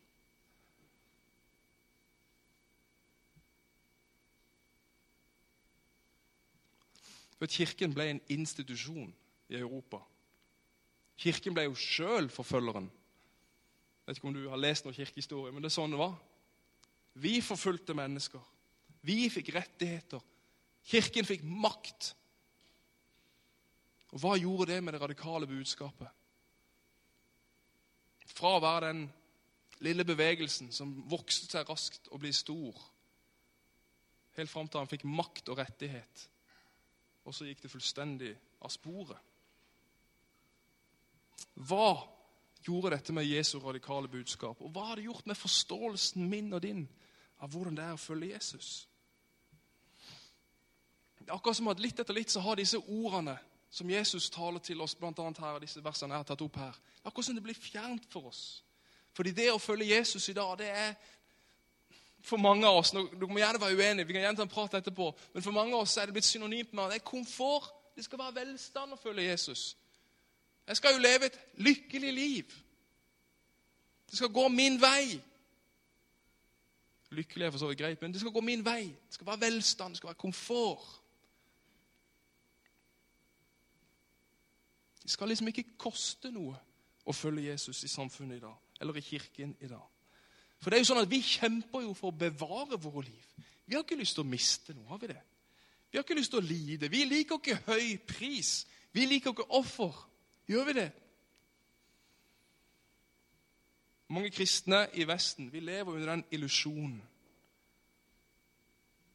For 7.39 7.47
Kirken 7.47 7.95
ble 7.95 8.11
en 8.11 8.21
institusjon 8.35 9.11
i 9.49 9.57
Europa. 9.57 10.01
Kirken 11.19 11.55
ble 11.55 11.69
jo 11.69 11.75
sjøl 11.79 12.27
forfølgeren. 12.31 12.91
Jeg 12.91 14.11
vet 14.11 14.19
ikke 14.19 14.29
om 14.31 14.35
du 14.35 14.49
har 14.51 14.61
lest 14.61 14.87
noe 14.87 14.97
kirkehistorie, 14.97 15.53
men 15.53 15.63
det 15.63 15.71
er 15.71 15.77
sånn 15.77 15.95
det 15.95 16.01
var. 16.01 16.17
Vi 17.19 17.39
forfulgte 17.43 17.95
mennesker. 17.95 18.43
Vi 19.07 19.29
fikk 19.33 19.53
rettigheter. 19.55 20.23
Kirken 20.89 21.27
fikk 21.29 21.45
makt. 21.45 22.13
Og 24.13 24.23
Hva 24.23 24.37
gjorde 24.41 24.73
det 24.73 24.81
med 24.85 24.97
det 24.97 25.03
radikale 25.03 25.47
budskapet? 25.47 26.09
Fra 28.29 28.55
å 28.57 28.63
være 28.63 28.93
den 28.93 29.05
lille 29.85 30.05
bevegelsen 30.07 30.73
som 30.75 30.95
vokste 31.11 31.51
seg 31.51 31.69
raskt 31.69 32.09
og 32.11 32.23
ble 32.23 32.33
stor, 32.35 32.79
helt 34.39 34.51
fram 34.51 34.69
til 34.71 34.83
han 34.83 34.91
fikk 34.91 35.07
makt 35.07 35.51
og 35.51 35.59
rettighet 35.61 36.29
og 37.29 37.35
så 37.37 37.45
gikk 37.45 37.61
det 37.61 37.69
fullstendig 37.73 38.31
av 38.65 38.73
sporet. 38.73 39.19
Hva 41.69 41.91
gjorde 42.65 42.95
dette 42.95 43.13
med 43.13 43.29
Jesu 43.29 43.59
radikale 43.61 44.09
budskap? 44.09 44.63
Og 44.65 44.73
hva 44.73 44.87
har 44.89 44.99
det 44.99 45.09
gjort 45.11 45.29
med 45.29 45.37
forståelsen 45.37 46.25
min 46.31 46.49
og 46.57 46.63
din 46.65 46.87
av 47.39 47.51
hvordan 47.53 47.77
det 47.77 47.85
er 47.85 47.97
å 47.97 48.01
følge 48.01 48.33
Jesus? 48.33 48.89
Det 51.19 51.29
er 51.29 51.37
akkurat 51.37 51.59
som 51.59 51.69
at 51.69 51.81
Litt 51.81 52.01
etter 52.01 52.17
litt 52.17 52.33
så 52.33 52.41
har 52.41 52.57
disse 52.57 52.79
ordene 52.81 53.37
som 53.71 53.91
Jesus 53.91 54.31
taler 54.33 54.63
til 54.65 54.81
oss, 54.81 54.95
blant 54.97 55.19
annet 55.21 55.39
her, 55.45 55.59
disse 55.61 55.83
versene 55.85 56.15
jeg 56.15 56.23
har 56.23 56.29
tatt 56.31 56.43
opp 56.43 56.57
her, 56.57 56.73
det 56.73 57.05
er 57.05 57.11
akkurat 57.11 57.27
som 57.27 57.37
det 57.37 57.45
blir 57.45 57.59
fjernt 57.59 58.07
for 58.09 58.31
oss. 58.31 58.63
Fordi 59.13 59.35
det 59.37 59.51
å 59.53 59.61
følge 59.61 59.91
Jesus 59.91 60.29
i 60.31 60.37
dag, 60.37 60.55
det 60.59 60.69
er 60.73 60.95
for 62.25 62.41
mange 62.41 62.67
av 62.67 62.81
oss 62.81 62.91
Du 62.91 63.27
må 63.27 63.39
gjerne 63.39 63.61
være 63.61 63.77
uenig, 63.77 64.07
vi 64.07 64.17
kan 64.17 64.25
gjerne 64.25 64.41
ta 64.41 64.47
en 64.47 64.53
prat 64.53 64.79
etterpå, 64.81 65.11
men 65.35 65.45
for 65.45 65.55
mange 65.55 65.75
av 65.77 65.85
oss 65.85 65.97
er 65.97 66.09
det 66.09 66.17
blitt 66.17 66.29
synonymt 66.29 66.73
med 66.73 66.91
det 66.91 67.01
er 67.01 67.07
komfort. 67.07 67.75
Det 67.95 68.05
skal 68.07 68.21
være 68.21 68.41
velstand 68.45 68.95
å 68.95 69.01
følge 69.01 69.27
Jesus. 69.27 69.77
Jeg 70.69 70.77
skal 70.77 70.95
jo 70.95 71.03
leve 71.03 71.27
et 71.27 71.39
lykkelig 71.65 72.13
liv. 72.15 72.53
Det 74.11 74.17
skal 74.17 74.33
gå 74.33 74.49
min 74.49 74.77
vei. 74.81 75.19
Lykkelig 77.11 77.47
er 77.47 77.51
for 77.51 77.59
så 77.59 77.69
vidt 77.71 77.81
greit, 77.81 78.03
men 78.03 78.13
det 78.13 78.21
skal 78.21 78.33
gå 78.33 78.41
min 78.45 78.65
vei. 78.65 78.85
Det 78.85 79.17
skal 79.17 79.27
være 79.27 79.41
velstand, 79.41 79.95
det 79.95 80.01
skal 80.01 80.11
være 80.13 80.23
komfort. 80.23 80.89
Det 85.03 85.11
skal 85.11 85.29
liksom 85.29 85.49
ikke 85.49 85.71
koste 85.81 86.31
noe 86.31 86.59
å 87.09 87.15
følge 87.17 87.49
Jesus 87.49 87.81
i 87.85 87.89
samfunnet 87.89 88.37
i 88.37 88.43
dag, 88.45 88.57
eller 88.81 88.99
i 89.01 89.05
kirken 89.05 89.57
i 89.61 89.71
dag. 89.71 89.87
For 90.61 90.71
det 90.71 90.77
er 90.79 90.83
jo 90.83 90.91
sånn 90.91 91.01
at 91.01 91.11
Vi 91.11 91.23
kjemper 91.23 91.87
jo 91.87 91.95
for 91.97 92.13
å 92.13 92.19
bevare 92.19 92.77
våre 92.83 93.07
liv. 93.07 93.27
Vi 93.65 93.77
har 93.77 93.85
ikke 93.85 94.01
lyst 94.01 94.19
til 94.19 94.27
å 94.27 94.29
miste 94.29 94.75
noe. 94.75 94.89
har 94.89 94.99
Vi 94.99 95.07
det? 95.07 95.23
Vi 95.91 95.97
har 95.97 96.05
ikke 96.05 96.19
lyst 96.19 96.31
til 96.35 96.43
å 96.43 96.45
lide. 96.45 96.89
Vi 96.89 97.05
liker 97.05 97.41
ikke 97.41 97.63
høy 97.67 97.97
pris. 98.05 98.67
Vi 98.93 99.07
liker 99.07 99.33
ikke 99.33 99.49
offer. 99.57 99.95
Gjør 100.49 100.65
vi 100.69 100.73
det? 100.81 100.91
Mange 104.09 104.31
kristne 104.31 104.87
i 104.95 105.05
Vesten 105.09 105.53
vi 105.53 105.61
lever 105.61 105.93
under 105.93 106.11
den 106.11 106.25
illusjonen 106.31 107.03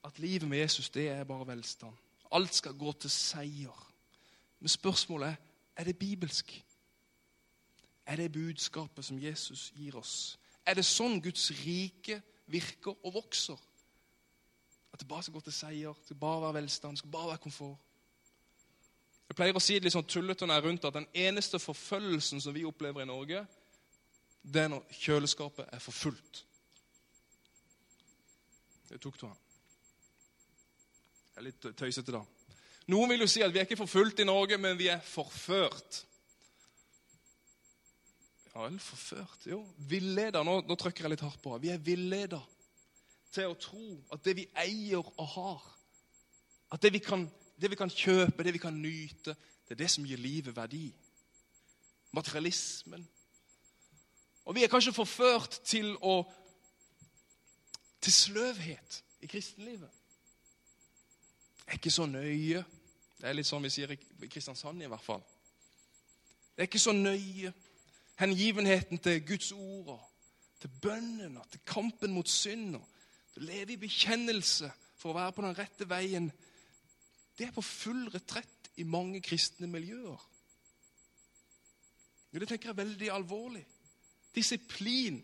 at 0.04 0.20
livet 0.20 0.50
med 0.50 0.58
Jesus 0.58 0.90
det 0.90 1.08
er 1.10 1.24
bare 1.24 1.48
velstand. 1.48 1.96
Alt 2.32 2.56
skal 2.56 2.74
gå 2.74 2.92
til 2.92 3.10
seier. 3.10 3.94
Men 4.60 4.70
spørsmålet 4.70 5.28
er 5.30 5.36
er 5.76 5.84
det 5.84 5.98
bibelsk. 5.98 6.66
Er 8.06 8.16
det 8.16 8.32
budskapet 8.32 9.06
som 9.06 9.24
Jesus 9.24 9.74
gir 9.76 9.96
oss? 9.96 10.40
Er 10.66 10.74
det 10.74 10.86
sånn 10.86 11.22
Guds 11.22 11.52
rike 11.64 12.22
virker 12.48 12.96
og 13.04 13.14
vokser? 13.14 13.58
At 14.94 15.00
det 15.00 15.08
bare 15.08 15.24
skal 15.24 15.34
gå 15.34 15.40
til 15.40 15.54
seier, 15.54 15.94
det 15.94 16.06
skal 16.06 16.20
bare 16.20 16.42
være 16.42 16.54
velstand, 16.54 16.92
det 16.92 17.00
skal 17.00 17.12
bare 17.12 17.28
være 17.28 17.44
komfort? 17.44 17.80
Jeg 19.30 19.36
pleier 19.36 19.58
å 19.58 19.64
si 19.64 19.80
det 19.80 19.88
litt 19.88 19.96
sånn 19.96 20.06
tullete 20.06 20.46
når 20.46 20.54
jeg 20.54 20.62
er 20.62 20.68
rundt 20.68 20.86
at 20.86 20.98
den 21.00 21.08
eneste 21.14 21.60
forfølgelsen 21.60 22.44
som 22.44 22.54
vi 22.54 22.66
opplever 22.68 23.02
i 23.02 23.10
Norge, 23.10 23.46
det 24.44 24.66
er 24.66 24.72
når 24.74 24.84
kjøleskapet 25.00 25.70
er 25.72 25.82
for 25.82 25.96
fullt. 25.96 26.44
Det 28.90 29.00
tok 29.02 29.20
du 29.22 29.28
han. 29.28 29.40
Jeg 31.34 31.42
er 31.42 31.46
litt 31.48 31.68
tøysete, 31.80 32.14
da. 32.14 32.22
Noen 32.92 33.14
vil 33.14 33.24
jo 33.24 33.30
si 33.32 33.42
at 33.42 33.54
vi 33.54 33.62
er 33.62 33.66
ikke 33.66 33.80
forfulgt 33.80 34.20
i 34.20 34.28
Norge, 34.28 34.60
men 34.60 34.78
vi 34.78 34.90
er 34.92 35.00
forført. 35.08 36.04
Ja 38.54 38.68
vel, 38.68 38.76
forført 38.84 39.48
Jo, 39.50 39.64
villeder. 39.90 40.44
Nå, 40.46 40.60
nå 40.68 40.78
trykker 40.78 41.08
jeg 41.08 41.16
litt 41.16 41.24
hardt 41.26 41.42
på. 41.42 41.56
Vi 41.64 41.72
er 41.74 41.82
villeder 41.82 42.44
til 43.34 43.50
å 43.50 43.58
tro 43.58 43.86
at 44.14 44.22
det 44.28 44.36
vi 44.38 44.46
eier 44.62 45.02
og 45.02 45.26
har, 45.34 45.64
at 46.76 46.84
det 46.84 46.92
vi 46.94 47.02
kan, 47.02 47.26
det 47.58 47.72
vi 47.72 47.80
kan 47.80 47.90
kjøpe, 47.90 48.46
det 48.46 48.54
vi 48.54 48.62
kan 48.62 48.78
nyte, 48.78 49.34
det 49.66 49.74
er 49.74 49.82
det 49.82 49.90
som 49.90 50.06
gir 50.06 50.22
livet 50.22 50.54
verdi. 50.54 50.92
Materialismen. 52.14 53.08
Og 54.46 54.56
vi 54.56 54.64
er 54.64 54.72
kanskje 54.72 54.94
forført 54.94 55.62
til 55.66 55.96
å 56.02 56.24
til 58.04 58.14
sløvhet 58.14 59.04
i 59.24 59.28
kristenlivet. 59.32 59.90
Det 61.58 61.68
er 61.68 61.80
ikke 61.80 61.92
så 61.92 62.06
nøye. 62.06 62.64
Det 63.18 63.30
er 63.30 63.38
litt 63.38 63.48
sånn 63.48 63.64
vi 63.64 63.72
sier 63.72 63.94
i 63.94 64.28
Kristiansand 64.28 64.84
i 64.84 64.90
hvert 64.92 65.06
fall. 65.06 65.22
Det 66.54 66.66
er 66.66 66.68
ikke 66.68 66.82
så 66.84 66.92
nøye. 66.92 67.54
Hengivenheten 68.20 69.00
til 69.02 69.24
Guds 69.26 69.52
ord, 69.56 70.02
til 70.62 70.70
bønnen 70.84 71.40
til 71.50 71.64
kampen 71.66 72.12
mot 72.14 72.30
synd. 72.30 72.76
Å 72.76 73.46
leve 73.48 73.74
i 73.74 73.80
bekjennelse 73.80 74.70
for 75.00 75.14
å 75.14 75.18
være 75.18 75.36
på 75.38 75.46
den 75.48 75.58
rette 75.58 75.88
veien. 75.90 76.28
Det 77.40 77.48
er 77.48 77.56
på 77.56 77.64
full 77.66 78.06
retrett 78.14 78.70
i 78.78 78.84
mange 78.84 79.22
kristne 79.24 79.72
miljøer. 79.72 80.20
Det 82.34 82.48
tenker 82.50 82.70
jeg 82.70 82.74
er 82.74 82.84
veldig 82.84 83.10
alvorlig. 83.14 83.64
Disiplin 84.36 85.22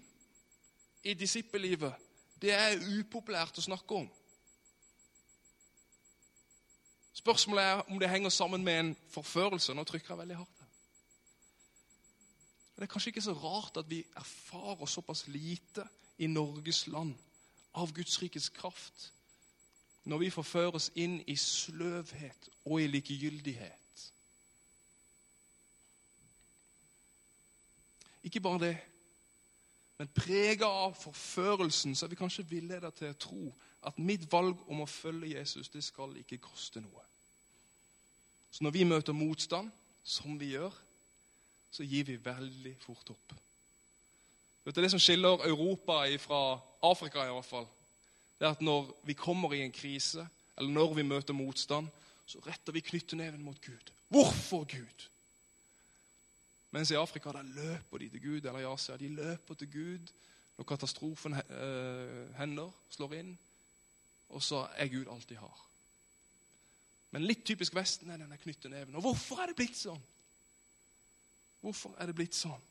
i 1.04 1.14
disippellivet, 1.14 1.94
det 2.42 2.54
er 2.54 2.80
upopulært 3.00 3.58
å 3.58 3.64
snakke 3.66 4.04
om. 4.04 4.08
Spørsmålet 7.20 7.64
er 7.64 7.82
om 7.92 8.00
det 8.00 8.10
henger 8.10 8.30
sammen 8.30 8.64
med 8.64 8.80
en 8.80 8.92
forførelse. 9.12 9.74
Nå 9.74 9.84
trykker 9.84 10.14
jeg 10.14 10.22
veldig 10.22 10.38
hardt. 10.40 10.60
Det 12.76 12.86
er 12.86 12.92
kanskje 12.94 13.12
ikke 13.12 13.26
så 13.26 13.34
rart 13.36 13.78
at 13.82 13.90
vi 13.92 14.06
erfarer 14.16 14.88
såpass 14.88 15.26
lite 15.28 15.84
i 16.18 16.28
Norges 16.32 16.86
land 16.88 17.16
av 17.76 17.92
Guds 17.94 18.22
rikes 18.22 18.48
kraft 18.50 19.10
når 20.08 20.18
vi 20.24 20.30
forføres 20.32 20.88
inn 20.96 21.20
i 21.28 21.36
sløvhet 21.36 22.48
og 22.66 22.80
i 22.82 22.88
likegyldighet. 22.88 24.06
Ikke 28.24 28.40
bare 28.40 28.64
det, 28.64 28.72
men 30.00 30.12
prega 30.16 30.66
av 30.66 30.96
forførelsen 30.96 31.96
så 31.96 32.06
er 32.06 32.14
vi 32.14 32.20
kanskje 32.20 32.48
villeda 32.48 32.92
til 32.96 33.12
å 33.12 33.20
tro 33.20 33.50
at 33.88 34.00
mitt 34.00 34.26
valg 34.32 34.60
om 34.72 34.84
å 34.84 34.88
følge 34.90 35.34
Jesus, 35.36 35.70
det 35.72 35.84
skal 35.84 36.16
ikke 36.20 36.40
koste 36.44 36.82
noe. 36.84 37.04
Så 38.52 38.64
når 38.64 38.76
vi 38.76 38.88
møter 38.88 39.16
motstand, 39.16 39.70
som 40.04 40.40
vi 40.40 40.54
gjør, 40.56 40.74
så 41.72 41.84
gir 41.84 42.08
vi 42.08 42.16
veldig 42.24 42.74
fort 42.82 43.12
opp. 43.14 43.36
Vet 44.66 44.76
du, 44.76 44.82
Det 44.82 44.92
som 44.92 45.00
skiller 45.04 45.46
Europa 45.48 46.02
fra 46.18 46.60
Afrika, 46.84 47.28
i 47.28 47.36
hvert 47.36 47.46
fall, 47.46 47.68
det 48.40 48.48
er 48.48 48.56
at 48.56 48.62
når 48.62 48.90
vi 49.04 49.14
kommer 49.14 49.54
i 49.54 49.62
en 49.62 49.76
krise, 49.76 50.28
eller 50.58 50.72
når 50.72 50.94
vi 50.94 51.04
møter 51.04 51.34
motstand, 51.34 51.88
så 52.26 52.40
retter 52.48 52.72
vi 52.72 52.80
knytteneven 52.80 53.44
mot 53.44 53.62
Gud. 53.62 53.92
Hvorfor 54.08 54.64
Gud? 54.64 55.08
Mens 56.72 56.92
i 56.92 56.98
Afrika 57.00 57.32
der 57.34 57.44
løper 57.44 57.98
de 57.98 58.10
til 58.10 58.22
Gud, 58.22 58.42
eller 58.42 58.60
i 58.60 58.68
Asia 58.74 58.98
de 58.98 59.10
løper 59.10 59.58
til 59.58 59.72
Gud 59.72 60.12
når 60.58 60.68
katastrofen 60.68 61.34
eh, 61.40 62.38
hender, 62.38 62.72
slår 62.90 63.16
inn. 63.22 63.34
Og 64.30 64.44
så 64.44 64.68
er 64.76 64.92
Gud 64.92 65.08
alt 65.10 65.30
de 65.30 65.38
har. 65.40 65.66
Men 67.12 67.26
litt 67.26 67.46
typisk 67.48 67.74
Vesten 67.74 68.12
er 68.12 68.20
denne 68.22 68.38
knytteneven. 68.38 68.96
Og 69.00 69.02
hvorfor 69.02 69.42
er 69.42 69.50
det 69.50 69.58
blitt 69.58 69.78
sånn? 69.80 70.02
Hvorfor 71.64 71.96
er 71.98 72.12
det 72.12 72.18
blitt 72.20 72.38
sånn? 72.38 72.66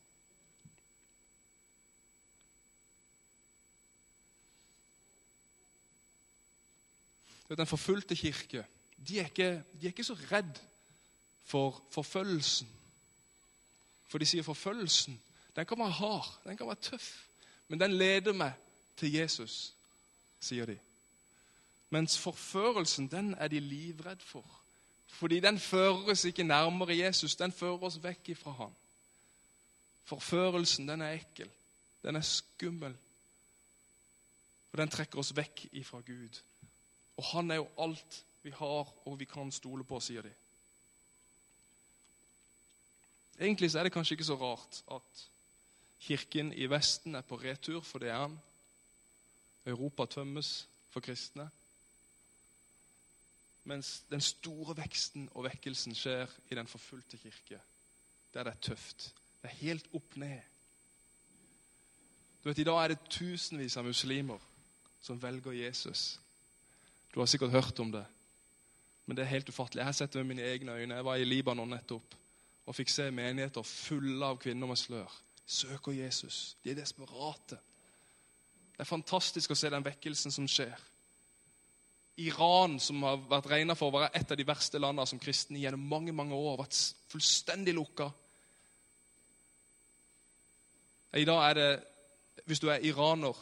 Den 7.49 7.67
forfulgte 7.67 8.13
kirke 8.13 8.61
de 8.99 9.17
er, 9.19 9.29
ikke, 9.31 9.63
de 9.73 9.87
er 9.87 9.93
ikke 9.93 10.05
så 10.05 10.15
redd 10.29 10.59
for 11.47 11.79
forfølgelsen. 11.89 12.67
For 14.09 14.17
de 14.17 14.25
sier 14.25 14.45
forfølgelsen 14.45 15.19
den 15.55 15.65
kan 15.65 15.79
være 15.79 15.91
hard, 15.91 16.29
den 16.43 16.57
kan 16.57 16.67
være 16.67 16.81
tøff, 16.81 17.07
men 17.67 17.79
den 17.79 17.93
leder 17.97 18.33
meg 18.33 18.53
til 18.97 19.11
Jesus, 19.13 19.73
sier 20.39 20.65
de. 20.69 20.77
Mens 21.89 22.17
forførelsen 22.21 23.09
den 23.11 23.33
er 23.33 23.47
de 23.47 23.59
livredd 23.59 24.21
for. 24.23 24.45
Fordi 25.07 25.39
den 25.39 25.59
fører 25.59 26.11
oss 26.11 26.23
ikke 26.25 26.43
nærmere 26.43 26.97
Jesus, 26.97 27.35
den 27.35 27.51
fører 27.51 27.83
oss 27.83 27.97
vekk 28.03 28.29
ifra 28.35 28.53
ham. 28.61 28.73
Forførelsen 30.05 30.87
den 30.87 31.01
er 31.01 31.17
ekkel, 31.17 31.49
den 32.03 32.15
er 32.15 32.25
skummel, 32.25 32.95
og 34.71 34.77
den 34.77 34.89
trekker 34.93 35.19
oss 35.19 35.33
vekk 35.35 35.65
ifra 35.71 35.99
Gud. 36.05 36.41
Og 37.17 37.25
han 37.33 37.51
er 37.51 37.59
jo 37.59 37.67
alt 37.77 38.23
vi 38.45 38.53
har 38.55 38.93
og 39.05 39.19
vi 39.19 39.25
kan 39.25 39.51
stole 39.51 39.83
på, 39.83 39.99
sier 39.99 40.23
de. 40.23 40.31
Egentlig 43.39 43.71
så 43.71 43.79
er 43.79 43.87
det 43.87 43.93
kanskje 43.95 44.17
ikke 44.17 44.27
så 44.27 44.35
rart 44.35 44.81
at 44.91 45.29
kirken 45.99 46.51
i 46.53 46.67
Vesten 46.67 47.15
er 47.15 47.21
på 47.21 47.37
retur, 47.39 47.81
for 47.81 47.99
det 47.99 48.09
er 48.09 48.19
han. 48.19 48.39
Europa 49.65 50.05
tømmes 50.05 50.67
for 50.91 50.99
kristne. 50.99 51.49
Mens 53.63 54.03
den 54.09 54.21
store 54.21 54.75
veksten 54.77 55.29
og 55.31 55.45
vekkelsen 55.47 55.95
skjer 55.95 56.27
i 56.49 56.55
den 56.55 56.67
forfulgte 56.67 57.17
kirke. 57.17 57.61
Der 58.33 58.43
det 58.43 58.53
er 58.53 58.61
tøft. 58.61 59.13
Det 59.41 59.49
er 59.49 59.61
helt 59.61 59.87
opp 59.93 60.15
ned. 60.15 60.39
Du 62.43 62.49
vet, 62.49 62.59
I 62.59 62.63
dag 62.63 62.83
er 62.83 62.87
det 62.87 63.09
tusenvis 63.09 63.77
av 63.77 63.85
muslimer 63.87 64.39
som 65.01 65.21
velger 65.21 65.51
Jesus. 65.51 66.19
Du 67.13 67.19
har 67.19 67.27
sikkert 67.27 67.51
hørt 67.51 67.79
om 67.79 67.91
det, 67.91 68.05
men 69.05 69.17
det 69.17 69.23
er 69.23 69.35
helt 69.35 69.49
ufattelig. 69.49 69.79
Jeg 69.79 69.87
har 69.87 69.97
sett 69.97 70.13
det 70.13 70.25
med 70.25 70.35
mine 70.35 70.47
egne 70.47 70.71
øyne. 70.71 70.95
Jeg 70.95 71.05
var 71.05 71.15
i 71.15 71.25
Libanon 71.25 71.69
nettopp 71.69 72.15
og 72.69 72.75
fikk 72.77 72.91
se 72.93 73.07
menigheter 73.09 73.65
fulle 73.65 74.27
av 74.27 74.37
kvinner 74.41 74.69
med 74.69 74.77
slør. 74.77 75.09
Søker 75.49 75.95
Jesus. 75.97 76.55
De 76.63 76.69
er 76.69 76.77
desperate. 76.77 77.57
Det 78.75 78.83
er 78.85 78.89
fantastisk 78.89 79.51
å 79.51 79.57
se 79.57 79.71
den 79.73 79.85
vekkelsen 79.85 80.31
som 80.31 80.45
skjer. 80.47 80.77
Iran, 82.21 82.77
som 82.83 83.01
har 83.07 83.17
vært 83.31 83.47
regna 83.49 83.75
for 83.79 83.89
å 83.89 83.95
være 83.95 84.11
et 84.19 84.31
av 84.31 84.37
de 84.37 84.45
verste 84.45 84.79
landene 84.79 85.07
som 85.09 85.21
kristne 85.21 85.61
gjennom 85.61 85.87
mange 85.89 86.13
mange 86.13 86.35
år, 86.35 86.51
har 86.51 86.61
vært 86.65 86.77
fullstendig 87.09 87.73
lukka. 87.73 88.11
I 91.17 91.25
dag 91.25 91.45
er 91.49 91.57
det 91.57 91.69
Hvis 92.45 92.59
du 92.59 92.69
er 92.71 92.81
iraner, 92.81 93.35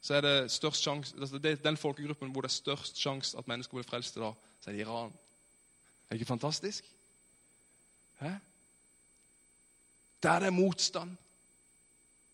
så 0.00 0.14
er 0.14 0.20
det 0.20 0.50
størst 0.52 0.84
sjanse 0.84 1.16
altså 1.18 1.38
det 1.38 1.50
er 1.50 1.62
den 1.64 1.76
folkegruppen 1.76 2.30
hvor 2.30 2.44
det 2.44 2.50
er 2.50 2.54
størst 2.54 3.00
sjanse 3.00 3.38
at 3.38 3.48
mennesker 3.48 3.74
blir 3.74 3.86
frelst 3.88 4.16
i 4.16 4.20
dag, 4.20 4.34
så 4.60 4.70
er 4.70 4.76
det 4.76 4.84
Iran. 4.84 5.10
Er 5.10 6.14
det 6.14 6.20
ikke 6.20 6.28
fantastisk? 6.28 6.84
Der 8.20 8.38
det 10.38 10.46
er 10.46 10.50
motstand, 10.50 11.16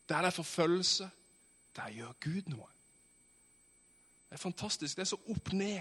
der 0.09 0.17
det 0.17 0.27
er 0.27 0.31
forfølgelse, 0.31 1.11
der 1.77 1.91
gjør 1.91 2.13
Gud 2.13 2.43
noe. 2.47 2.67
Det 4.29 4.37
er 4.37 4.37
fantastisk. 4.37 4.97
Det 4.97 5.03
er 5.03 5.05
så 5.05 5.19
opp 5.29 5.53
ned. 5.53 5.81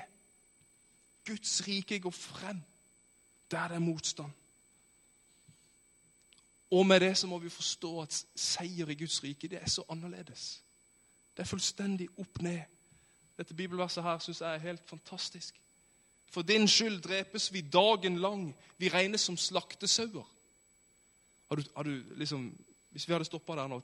Guds 1.26 1.68
rike 1.68 2.00
går 2.00 2.12
frem 2.12 2.64
der 3.52 3.68
det 3.68 3.76
er 3.76 3.80
motstand. 3.80 4.32
Og 6.72 6.86
med 6.86 7.00
det 7.00 7.18
så 7.18 7.28
må 7.28 7.38
vi 7.38 7.50
forstå 7.50 8.02
at 8.02 8.26
seier 8.36 8.90
i 8.90 8.96
Guds 8.96 9.24
rike 9.24 9.48
det 9.48 9.62
er 9.62 9.70
så 9.70 9.84
annerledes. 9.90 10.64
Det 11.38 11.44
er 11.44 11.50
fullstendig 11.50 12.10
opp 12.18 12.42
ned. 12.42 12.62
Dette 13.38 13.54
bibelverset 13.54 14.04
her 14.04 14.20
syns 14.20 14.42
jeg 14.42 14.54
er 14.54 14.58
helt 14.58 14.90
fantastisk. 14.90 15.62
For 16.30 16.46
din 16.46 16.68
skyld 16.68 17.02
drepes 17.02 17.50
vi 17.54 17.62
dagen 17.62 18.20
lang. 18.22 18.56
Vi 18.78 18.90
regnes 18.90 19.22
som 19.22 19.38
slaktesauer. 19.38 20.28
Har 21.50 21.56
du, 21.56 21.64
har 21.76 21.84
du 21.84 22.04
liksom, 22.16 22.52
hvis 22.90 23.08
vi 23.08 23.14
hadde 23.14 23.26
stoppa 23.26 23.56
der 23.58 23.68
nå, 23.68 23.82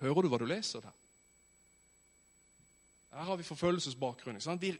hører 0.00 0.24
du 0.24 0.28
hva 0.32 0.40
du 0.40 0.46
leser 0.48 0.80
der? 0.80 0.94
Her 3.12 3.28
har 3.28 3.36
vi 3.36 3.44
forfølgelsesbakgrunn. 3.44 4.40
Vi, 4.60 4.72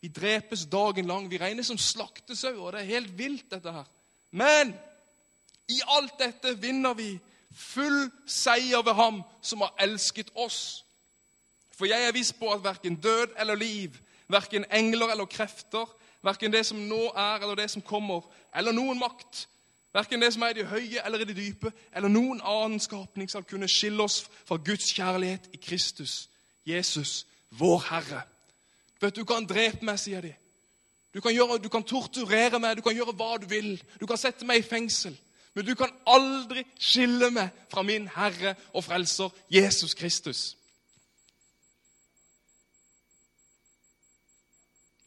vi, 0.00 0.08
drepes 0.08 0.64
dagen 0.72 1.06
lang. 1.06 1.28
Vi 1.30 1.38
regnes 1.38 1.68
som 1.68 1.78
slaktesauer. 1.78 2.70
Det 2.72 2.80
er 2.80 2.94
helt 2.94 3.18
vilt, 3.18 3.50
dette 3.50 3.72
her. 3.72 3.84
Men 4.30 4.72
i 5.68 5.80
alt 5.96 6.16
dette 6.18 6.54
vinner 6.60 6.96
vi 6.96 7.18
full 7.54 8.08
seier 8.26 8.82
ved 8.82 8.96
Ham 8.96 9.20
som 9.44 9.60
har 9.60 9.76
elsket 9.84 10.32
oss. 10.34 10.84
For 11.76 11.90
jeg 11.90 12.08
er 12.08 12.16
viss 12.16 12.32
på 12.32 12.48
at 12.54 12.64
verken 12.64 12.96
død 12.96 13.36
eller 13.38 13.58
liv, 13.58 13.96
verken 14.32 14.64
engler 14.72 15.12
eller 15.12 15.28
krefter, 15.28 15.84
Verken 16.24 16.52
det 16.52 16.64
som 16.66 16.78
nå 16.88 17.10
er, 17.10 17.42
eller 17.42 17.58
det 17.58 17.70
som 17.70 17.82
kommer, 17.84 18.24
eller 18.56 18.72
noen 18.72 18.98
makt. 18.98 19.46
Verken 19.94 20.22
det 20.22 20.32
som 20.34 20.42
er 20.42 20.54
i 20.54 20.58
det 20.58 20.70
høye 20.70 21.02
eller 21.04 21.22
i 21.22 21.26
det 21.28 21.36
dype, 21.36 21.70
eller 21.94 22.10
noen 22.10 22.40
annen 22.42 22.80
skapning 22.82 23.28
skal 23.30 23.44
kunne 23.46 23.68
skille 23.70 24.02
oss 24.02 24.24
fra 24.48 24.56
Guds 24.56 24.88
kjærlighet 24.96 25.50
i 25.54 25.60
Kristus, 25.62 26.28
Jesus, 26.66 27.26
vår 27.50 27.84
Herre. 27.90 28.22
Vet 29.00 29.16
Du 29.16 29.24
kan 29.24 29.46
drepe 29.46 29.84
meg, 29.84 30.00
sier 30.00 30.24
de. 30.24 30.32
Du 31.14 31.20
kan, 31.20 31.30
gjøre, 31.30 31.60
du 31.62 31.68
kan 31.70 31.84
torturere 31.86 32.58
meg, 32.58 32.76
du 32.76 32.82
kan 32.82 32.96
gjøre 32.96 33.14
hva 33.14 33.36
du 33.38 33.46
vil. 33.46 33.76
Du 34.00 34.06
kan 34.06 34.18
sette 34.18 34.46
meg 34.48 34.64
i 34.64 34.66
fengsel. 34.66 35.14
Men 35.54 35.66
du 35.66 35.76
kan 35.78 35.92
aldri 36.10 36.64
skille 36.80 37.30
meg 37.30 37.52
fra 37.70 37.84
min 37.86 38.08
Herre 38.10 38.56
og 38.72 38.82
Frelser 38.84 39.30
Jesus 39.52 39.94
Kristus. 39.94 40.56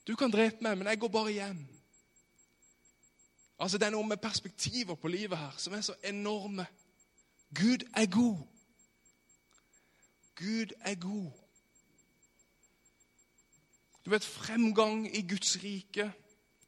Du 0.08 0.16
kan 0.16 0.32
drepe 0.32 0.64
meg, 0.64 0.78
men 0.78 0.88
jeg 0.88 1.00
går 1.00 1.08
bare 1.08 1.32
hjem. 1.32 1.68
Altså, 3.60 3.78
Det 3.78 3.86
er 3.88 3.96
noe 3.96 4.08
med 4.08 4.18
perspektiver 4.18 4.96
på 4.96 5.08
livet 5.08 5.38
her 5.38 5.56
som 5.58 5.74
er 5.74 5.82
så 5.82 5.96
enorme. 6.04 6.66
Gud 7.56 7.84
er 7.96 8.06
god. 8.06 8.38
Gud 10.36 10.74
er 10.80 10.96
god. 10.96 11.32
Du 14.06 14.10
vet, 14.10 14.24
Fremgang 14.24 15.16
i 15.18 15.22
Guds 15.28 15.64
rike 15.64 16.14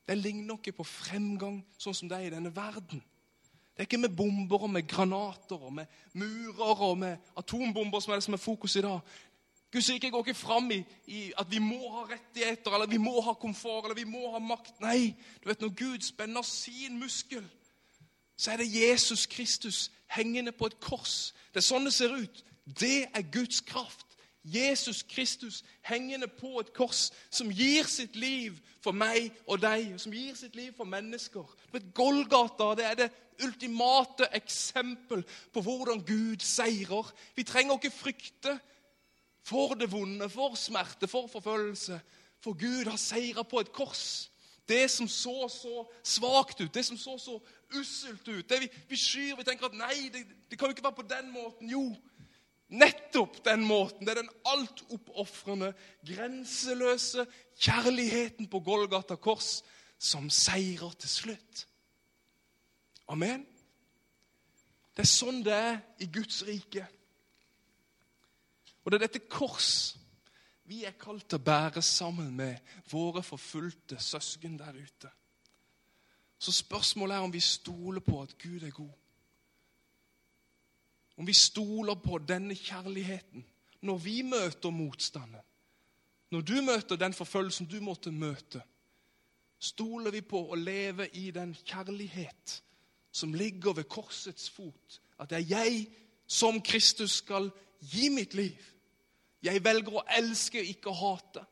det 0.09 0.17
ligner 0.17 0.57
ikke 0.57 0.73
på 0.79 0.83
fremgang 0.89 1.59
sånn 1.77 1.93
som 1.93 2.09
det 2.09 2.17
er 2.17 2.27
i 2.27 2.31
denne 2.33 2.49
verden. 2.49 2.97
Det 2.97 3.83
er 3.83 3.85
ikke 3.85 3.99
med 4.01 4.15
bomber 4.17 4.63
og 4.65 4.71
med 4.73 4.87
granater 4.89 5.61
og 5.67 5.73
med 5.73 5.85
murer 6.17 6.81
og 6.81 6.97
med 6.97 7.29
atombomber 7.37 8.01
som 8.01 8.11
er 8.11 8.17
det 8.17 8.25
som 8.25 8.33
er 8.33 8.41
fokus 8.41 8.75
i 8.75 8.81
dag. 8.81 8.99
Guds 9.71 9.89
rike 9.89 10.09
går 10.09 10.25
ikke 10.25 10.33
fram 10.33 10.71
i, 10.71 10.83
i, 11.05 11.31
at 11.37 11.51
vi 11.51 11.59
må 11.61 11.77
ha 11.93 12.07
rettigheter 12.09 12.73
eller 12.73 12.89
vi 12.89 12.97
må 12.97 13.21
ha 13.21 13.35
komfort 13.37 13.85
eller 13.85 13.95
vi 13.99 14.07
må 14.09 14.31
ha 14.33 14.39
makt. 14.41 14.79
Nei, 14.81 15.13
du 15.43 15.49
vet 15.49 15.61
når 15.61 15.75
Gud 15.77 16.05
spenner 16.05 16.41
sin 16.41 16.97
muskel, 16.99 17.45
så 18.37 18.51
er 18.51 18.63
det 18.63 18.73
Jesus 18.73 19.25
Kristus 19.25 19.91
hengende 20.09 20.51
på 20.51 20.65
et 20.65 20.79
kors. 20.81 21.33
Det 21.53 21.61
er 21.61 21.67
sånn 21.67 21.85
det 21.85 21.93
ser 21.93 22.15
ut. 22.15 22.43
Det 22.65 23.03
er 23.13 23.31
Guds 23.33 23.61
kraft. 23.61 24.05
Jesus 24.43 25.03
Kristus 25.03 25.63
hengende 25.85 26.27
på 26.27 26.59
et 26.59 26.71
kors 26.73 27.09
som 27.29 27.51
gir 27.51 27.85
sitt 27.91 28.15
liv 28.15 28.55
for 28.81 28.95
meg 28.95 29.27
og 29.45 29.59
deg, 29.61 29.97
som 29.99 30.13
gir 30.15 30.33
sitt 30.39 30.55
liv 30.57 30.71
for 30.77 30.87
mennesker. 30.89 31.45
Du 31.67 31.75
vet, 31.75 31.91
Golgata 31.93 32.71
det 32.79 32.87
er 32.87 32.97
det 33.03 33.09
ultimate 33.43 34.31
eksempel 34.33 35.21
på 35.53 35.61
hvordan 35.61 36.01
Gud 36.07 36.41
seirer. 36.43 37.11
Vi 37.35 37.43
trenger 37.43 37.77
ikke 37.77 37.93
frykte 37.95 38.57
for 39.49 39.73
det 39.73 39.89
vonde, 39.91 40.29
for 40.29 40.55
smerte, 40.55 41.07
for 41.07 41.27
forfølgelse. 41.27 41.99
For 42.43 42.53
Gud 42.53 42.85
har 42.89 42.99
seira 43.01 43.43
på 43.43 43.59
et 43.59 43.71
kors. 43.73 44.29
Det 44.69 44.85
som 44.91 45.07
så 45.07 45.47
så 45.49 45.87
svakt 46.05 46.61
ut, 46.61 46.73
det 46.73 46.85
som 46.85 46.97
så 46.97 47.17
så 47.17 47.39
usselt 47.75 48.27
ut, 48.27 48.49
det 48.49 48.59
vi, 48.61 48.69
vi 48.89 48.97
skyr 48.97 49.35
Vi 49.35 49.43
tenker 49.43 49.65
at 49.65 49.77
nei, 49.77 50.09
det, 50.13 50.27
det 50.49 50.59
kan 50.59 50.69
jo 50.69 50.75
ikke 50.75 50.85
være 50.85 50.99
på 50.99 51.07
den 51.09 51.31
måten. 51.33 51.69
Jo, 51.69 51.81
nettopp 52.69 53.41
den 53.45 53.65
måten. 53.65 54.05
Det 54.05 54.13
er 54.13 54.21
den 54.21 54.31
altoppofrende, 54.45 55.73
grenseløse 56.05 57.25
kjærligheten 57.57 58.47
på 58.47 58.61
Golgata 58.61 59.17
kors 59.17 59.63
som 59.97 60.29
seirer 60.29 60.93
til 61.01 61.09
slutt. 61.09 61.65
Amen. 63.09 63.47
Det 64.93 65.07
er 65.07 65.09
sånn 65.09 65.41
det 65.43 65.55
er 65.55 65.81
i 66.03 66.11
Guds 66.13 66.43
rike. 66.45 66.85
Og 68.89 68.93
det 68.93 69.03
er 69.03 69.05
dette 69.05 69.27
kors 69.29 69.99
vi 70.65 70.79
er 70.81 70.95
kalt 70.97 71.27
til 71.29 71.37
å 71.37 71.45
bære 71.45 71.81
sammen 71.85 72.31
med 72.33 72.57
våre 72.89 73.21
forfulgte 73.21 73.99
søsken 74.01 74.55
der 74.57 74.73
ute. 74.73 75.11
Så 76.41 76.53
spørsmålet 76.57 77.15
er 77.15 77.25
om 77.25 77.33
vi 77.33 77.41
stoler 77.41 78.01
på 78.01 78.21
at 78.21 78.33
Gud 78.41 78.63
er 78.65 78.73
god. 78.73 78.95
Om 81.21 81.27
vi 81.27 81.35
stoler 81.37 81.99
på 82.01 82.17
denne 82.17 82.57
kjærligheten 82.57 83.45
når 83.85 84.01
vi 84.07 84.15
møter 84.25 84.73
motstanden. 84.73 85.45
Når 86.33 86.41
du 86.41 86.55
møter 86.61 86.97
den 86.97 87.13
forfølgelsen 87.13 87.69
du 87.69 87.77
måtte 87.85 88.09
møte, 88.09 88.63
stoler 89.59 90.17
vi 90.17 90.23
på 90.25 90.47
å 90.49 90.57
leve 90.57 91.11
i 91.13 91.29
den 91.29 91.53
kjærlighet 91.61 92.57
som 93.11 93.37
ligger 93.37 93.77
ved 93.77 93.85
korsets 93.85 94.49
fot. 94.49 94.99
At 95.21 95.29
det 95.29 95.43
er 95.43 95.55
jeg 95.61 95.87
som 96.25 96.57
Kristus 96.61 97.21
skal 97.21 97.51
gi 97.81 98.09
mitt 98.09 98.33
liv. 98.33 98.57
Jeg 99.43 99.63
velger 99.63 99.95
å 99.95 100.05
elske, 100.17 100.59
og 100.61 100.73
ikke 100.73 100.95
hate. 100.99 101.45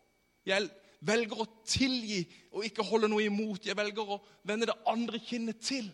Jeg 0.48 0.70
velger 1.08 1.40
å 1.44 1.48
tilgi 1.68 2.24
og 2.52 2.66
ikke 2.68 2.86
holde 2.86 3.10
noe 3.12 3.28
imot. 3.28 3.66
Jeg 3.68 3.78
velger 3.78 4.12
å 4.16 4.20
vende 4.48 4.70
det 4.70 4.78
andre 4.90 5.22
kinnet 5.24 5.62
til. 5.64 5.88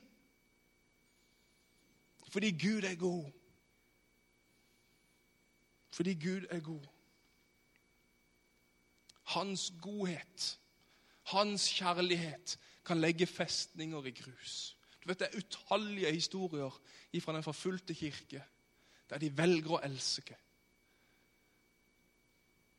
Fordi 2.33 2.49
Gud 2.57 2.87
er 2.89 2.95
god. 2.97 3.29
Fordi 5.93 6.13
Gud 6.17 6.47
er 6.49 6.59
god. 6.65 6.85
Hans 9.33 9.69
godhet, 9.81 10.47
hans 11.33 11.67
kjærlighet, 11.71 12.57
kan 12.83 12.99
legge 12.99 13.25
festninger 13.29 14.05
i 14.09 14.11
grus. 14.11 14.75
Du 15.03 15.07
vet, 15.07 15.19
Det 15.19 15.27
er 15.27 15.37
utallige 15.37 16.11
historier 16.11 16.81
fra 17.21 17.33
den 17.33 17.43
forfulgte 17.43 17.93
kirke 17.93 18.43
der 19.09 19.17
de 19.17 19.37
velger 19.37 19.77
å 19.77 19.81
elske. 19.83 20.35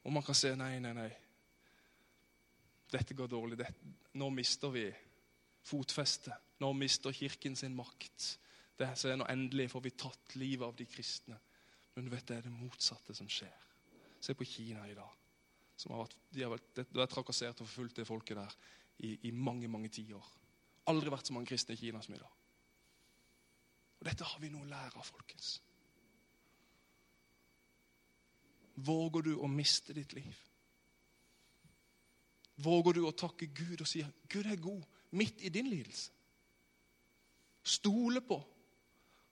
Og 0.04 0.12
man 0.12 0.24
kan 0.24 0.36
se 0.36 0.52
nei, 0.58 0.76
nei, 0.84 0.92
nei. 0.96 1.10
Dette 2.92 3.16
går 3.16 3.30
dårlig. 3.30 3.58
Dette, 3.58 3.92
nå 4.20 4.28
mister 4.30 4.72
vi 4.74 4.84
fotfestet. 5.64 6.34
Nå 6.62 6.70
mister 6.76 7.12
Kirken 7.12 7.56
sin 7.56 7.74
makt. 7.76 8.28
Det 8.78 8.86
er 8.90 9.18
nå 9.18 9.26
Endelig 9.30 9.70
får 9.72 9.84
vi 9.84 9.94
tatt 9.98 10.36
livet 10.38 10.66
av 10.66 10.76
de 10.78 10.86
kristne. 10.86 11.38
Men 11.94 12.06
du 12.06 12.12
vet, 12.12 12.26
det 12.28 12.38
er 12.38 12.46
det 12.46 12.54
motsatte 12.54 13.14
som 13.16 13.28
skjer. 13.30 13.66
Se 14.22 14.34
på 14.36 14.46
Kina 14.48 14.86
i 14.90 14.96
dag. 14.96 15.10
Som 15.78 15.94
har 15.94 16.04
vært, 16.04 16.16
de 16.30 16.44
har 16.44 16.52
vært, 16.52 17.10
trakassert 17.10 17.60
og 17.60 17.68
forfulgt 17.68 17.98
det 17.98 18.06
folket 18.08 18.38
der 18.38 18.56
i, 19.02 19.16
i 19.28 19.32
mange 19.34 19.68
mange 19.70 19.90
tiår. 19.94 20.26
Aldri 20.90 21.10
vært 21.10 21.30
så 21.30 21.34
mange 21.34 21.50
kristne 21.50 21.74
i 21.74 21.80
Kina 21.80 22.02
som 22.04 22.14
i 22.14 22.20
dag. 22.20 22.40
Og 24.00 24.08
Dette 24.10 24.26
har 24.28 24.42
vi 24.42 24.52
noe 24.52 24.66
å 24.66 24.70
lære 24.70 25.00
av, 25.00 25.06
folkens. 25.06 25.56
Våger 28.74 29.22
du 29.22 29.36
å 29.38 29.46
miste 29.50 29.94
ditt 29.94 30.12
liv? 30.16 30.34
Våger 32.56 32.98
du 32.98 33.04
å 33.06 33.14
takke 33.14 33.46
Gud 33.46 33.80
og 33.82 33.88
si 33.88 34.02
at 34.02 34.26
Gud 34.30 34.46
er 34.46 34.60
god 34.62 34.82
midt 35.14 35.42
i 35.42 35.50
din 35.52 35.70
lidelse? 35.70 36.10
Stole 37.64 38.20
på 38.20 38.38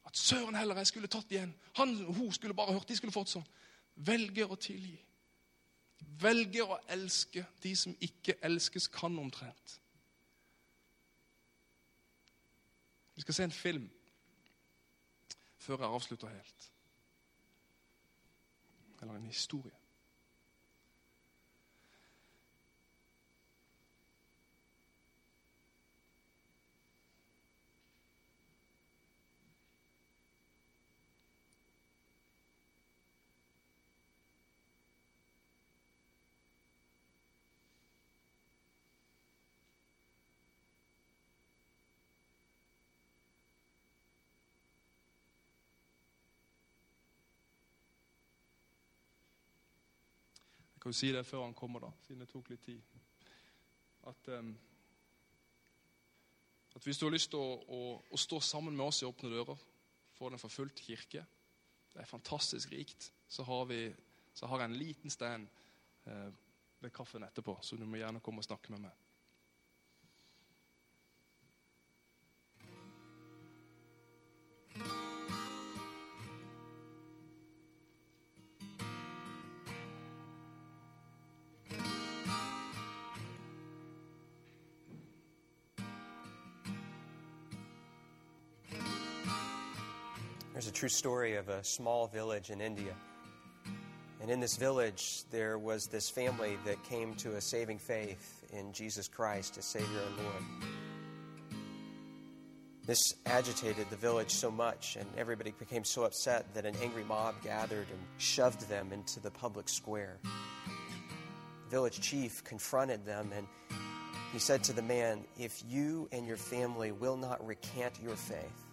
at 0.09 0.17
søren 0.17 0.57
heller 0.57 0.79
jeg 0.81 0.91
skulle 0.91 1.11
tatt 1.11 1.31
igjen. 1.31 1.53
Han 1.79 1.95
hun 2.05 2.33
skulle 2.33 2.57
bare 2.57 2.73
hørt, 2.73 2.89
de 2.89 2.97
skulle 2.97 3.15
fått 3.15 3.31
sånn. 3.35 3.47
Velger 3.95 4.51
å 4.51 4.59
tilgi. 4.59 4.97
Velger 6.23 6.71
å 6.71 6.81
elske 6.91 7.45
de 7.63 7.75
som 7.79 7.95
ikke 8.01 8.39
elskes 8.43 8.89
kan 8.91 9.19
omtrent. 9.19 9.79
Vi 13.15 13.23
skal 13.23 13.35
se 13.35 13.47
en 13.47 13.55
film 13.55 13.91
før 15.63 15.85
jeg 15.85 15.95
avslutter 15.95 16.33
helt 16.33 16.72
eller 19.03 19.15
en 19.15 19.25
historie. 19.25 19.73
Kan 50.83 50.91
jo 50.91 50.99
si 50.99 51.13
det 51.15 51.23
før 51.27 51.45
han 51.45 51.55
kommer, 51.55 51.85
da, 51.85 51.93
siden 52.03 52.25
det 52.25 52.29
tok 52.33 52.49
litt 52.51 52.65
tid. 52.67 52.81
At, 54.11 54.31
um, 54.35 54.51
at 56.75 56.83
hvis 56.83 56.99
du 56.99 57.07
har 57.07 57.15
lyst 57.15 57.31
til 57.31 57.39
å, 57.39 57.53
å, 57.63 57.83
å, 58.11 58.19
stå 58.19 58.41
sammen 58.43 58.75
med 58.75 58.89
oss 58.89 59.03
i 59.05 59.07
Åpne 59.07 59.31
dører 59.31 59.61
for 60.17 60.35
den 60.35 60.43
forfulgt 60.43 60.83
kirke 60.83 61.23
Det 61.93 62.01
er 62.01 62.09
fantastisk 62.09 62.73
rikt. 62.73 63.11
Så 63.29 63.45
har, 63.45 63.67
vi, 63.69 63.85
så 64.35 64.49
har 64.49 64.63
jeg 64.63 64.71
en 64.71 64.81
liten 64.81 65.13
stand 65.13 65.47
eh, 66.09 66.29
ved 66.81 66.91
kaffen 66.91 67.23
etterpå, 67.23 67.59
så 67.63 67.77
du 67.77 67.85
må 67.85 68.01
gjerne 68.01 68.23
komme 68.25 68.41
og 68.41 68.47
snakke 68.49 68.73
med 68.73 68.87
meg. 68.87 69.02
True 90.83 90.89
story 90.89 91.37
of 91.37 91.49
a 91.49 91.63
small 91.63 92.09
village 92.09 92.51
in 92.51 92.61
India. 92.61 92.93
And 94.21 94.29
in 94.29 94.41
this 94.41 94.57
village, 94.57 95.23
there 95.31 95.57
was 95.57 95.87
this 95.87 96.11
family 96.11 96.59
that 96.65 96.83
came 96.83 97.15
to 97.19 97.37
a 97.37 97.41
saving 97.41 97.79
faith 97.79 98.45
in 98.53 98.73
Jesus 98.73 99.07
Christ 99.07 99.57
as 99.59 99.65
Savior 99.65 99.87
and 99.87 100.17
Lord. 100.27 101.55
This 102.85 102.99
agitated 103.27 103.91
the 103.91 103.97
village 103.97 104.33
so 104.33 104.51
much, 104.51 104.97
and 104.99 105.09
everybody 105.17 105.55
became 105.57 105.85
so 105.85 106.03
upset 106.03 106.53
that 106.53 106.67
an 106.67 106.75
angry 106.83 107.05
mob 107.05 107.37
gathered 107.45 107.87
and 107.89 108.01
shoved 108.19 108.69
them 108.69 108.91
into 108.93 109.21
the 109.21 109.31
public 109.31 109.69
square. 109.69 110.19
The 110.25 111.71
village 111.71 112.01
chief 112.01 112.43
confronted 112.43 113.07
them, 113.07 113.31
and 113.37 113.47
he 114.33 114.41
said 114.41 114.65
to 114.65 114.73
the 114.73 114.83
man, 114.83 115.23
If 115.39 115.63
you 115.65 116.09
and 116.11 116.27
your 116.27 116.39
family 116.39 116.91
will 116.91 117.17
not 117.17 117.47
recant 117.47 118.01
your 118.03 118.17
faith, 118.17 118.72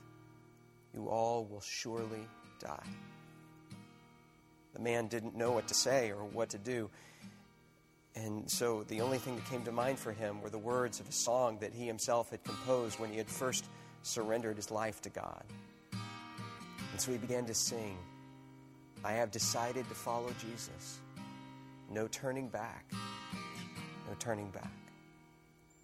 you 1.00 1.10
all 1.10 1.46
will 1.46 1.62
surely 1.62 2.28
die. 2.60 2.88
The 4.74 4.80
man 4.80 5.08
didn't 5.08 5.36
know 5.36 5.52
what 5.52 5.68
to 5.70 5.74
say 5.74 6.12
or 6.12 6.24
what 6.26 6.50
to 6.50 6.58
do. 6.58 6.90
And 8.16 8.50
so 8.52 8.84
the 8.84 9.02
only 9.02 9.18
thing 9.18 9.36
that 9.36 9.46
came 9.46 9.64
to 9.64 9.72
mind 9.72 9.98
for 9.98 10.12
him 10.12 10.42
were 10.42 10.50
the 10.50 10.58
words 10.58 11.00
of 11.00 11.08
a 11.08 11.12
song 11.12 11.60
that 11.62 11.74
he 11.74 11.88
himself 11.88 12.32
had 12.32 12.44
composed 12.44 13.00
when 13.00 13.12
he 13.12 13.18
had 13.18 13.30
first 13.30 13.66
surrendered 14.04 14.58
his 14.58 14.72
life 14.72 15.02
to 15.04 15.10
God. 15.10 15.44
And 15.92 17.00
so 17.00 17.12
he 17.12 17.18
began 17.18 17.46
to 17.46 17.54
sing, 17.54 17.98
I 19.06 19.14
have 19.14 19.32
decided 19.32 19.88
to 19.88 19.96
follow 19.96 20.34
Jesus. 20.42 21.00
No 21.90 22.08
turning 22.08 22.50
back. 22.50 22.86
No 22.92 24.16
turning 24.20 24.50
back. 24.50 24.72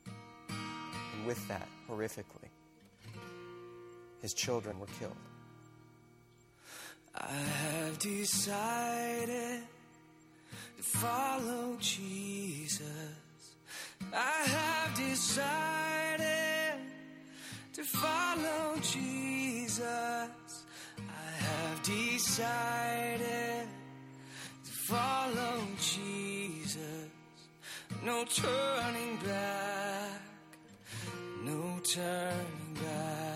And 0.08 1.26
with 1.26 1.48
that, 1.48 1.68
horrifically, 1.90 2.50
his 4.26 4.34
children 4.34 4.80
were 4.80 4.94
killed. 5.00 5.16
I 7.14 7.28
have 7.28 8.00
decided 8.00 9.62
to 10.78 10.84
follow 10.84 11.78
Jesus. 11.80 12.90
I 14.12 14.42
have 14.58 14.98
decided 14.98 16.80
to 17.74 17.84
follow 17.84 18.76
Jesus. 18.82 19.84
I 19.86 21.32
have 21.48 21.84
decided 21.84 23.68
to 24.66 24.72
follow 24.72 25.58
Jesus. 25.78 27.10
No 28.04 28.26
turning 28.26 29.18
back, 29.18 30.20
no 31.44 31.80
turning 31.84 32.74
back. 32.74 33.35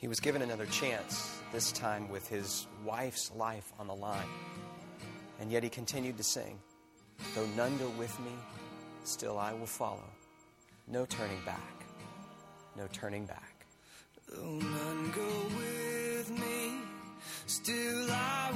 He 0.00 0.08
was 0.08 0.18
given 0.18 0.40
another 0.40 0.64
chance, 0.64 1.38
this 1.52 1.72
time 1.72 2.08
with 2.08 2.26
his 2.26 2.66
wife's 2.86 3.30
life 3.36 3.70
on 3.78 3.86
the 3.86 3.94
line. 3.94 4.28
And 5.38 5.52
yet 5.52 5.62
he 5.62 5.68
continued 5.68 6.16
to 6.16 6.24
sing, 6.24 6.58
Though 7.34 7.44
none 7.54 7.76
go 7.76 7.90
with 7.98 8.18
me, 8.20 8.32
still 9.04 9.38
I 9.38 9.52
will 9.52 9.66
follow. 9.66 10.08
No 10.88 11.04
turning 11.04 11.40
back, 11.44 11.84
no 12.78 12.86
turning 12.92 13.26
back. 13.26 13.66
Though 14.26 14.42
none 14.42 15.10
go 15.10 15.56
with 15.58 16.30
me, 16.30 16.78
still 17.46 18.10
I 18.10 18.49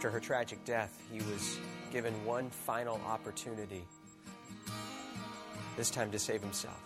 After 0.00 0.08
her 0.08 0.20
tragic 0.20 0.64
death, 0.64 0.98
he 1.12 1.18
was 1.30 1.58
given 1.92 2.14
one 2.24 2.48
final 2.48 2.98
opportunity, 3.06 3.84
this 5.76 5.90
time 5.90 6.10
to 6.12 6.18
save 6.18 6.40
himself. 6.40 6.80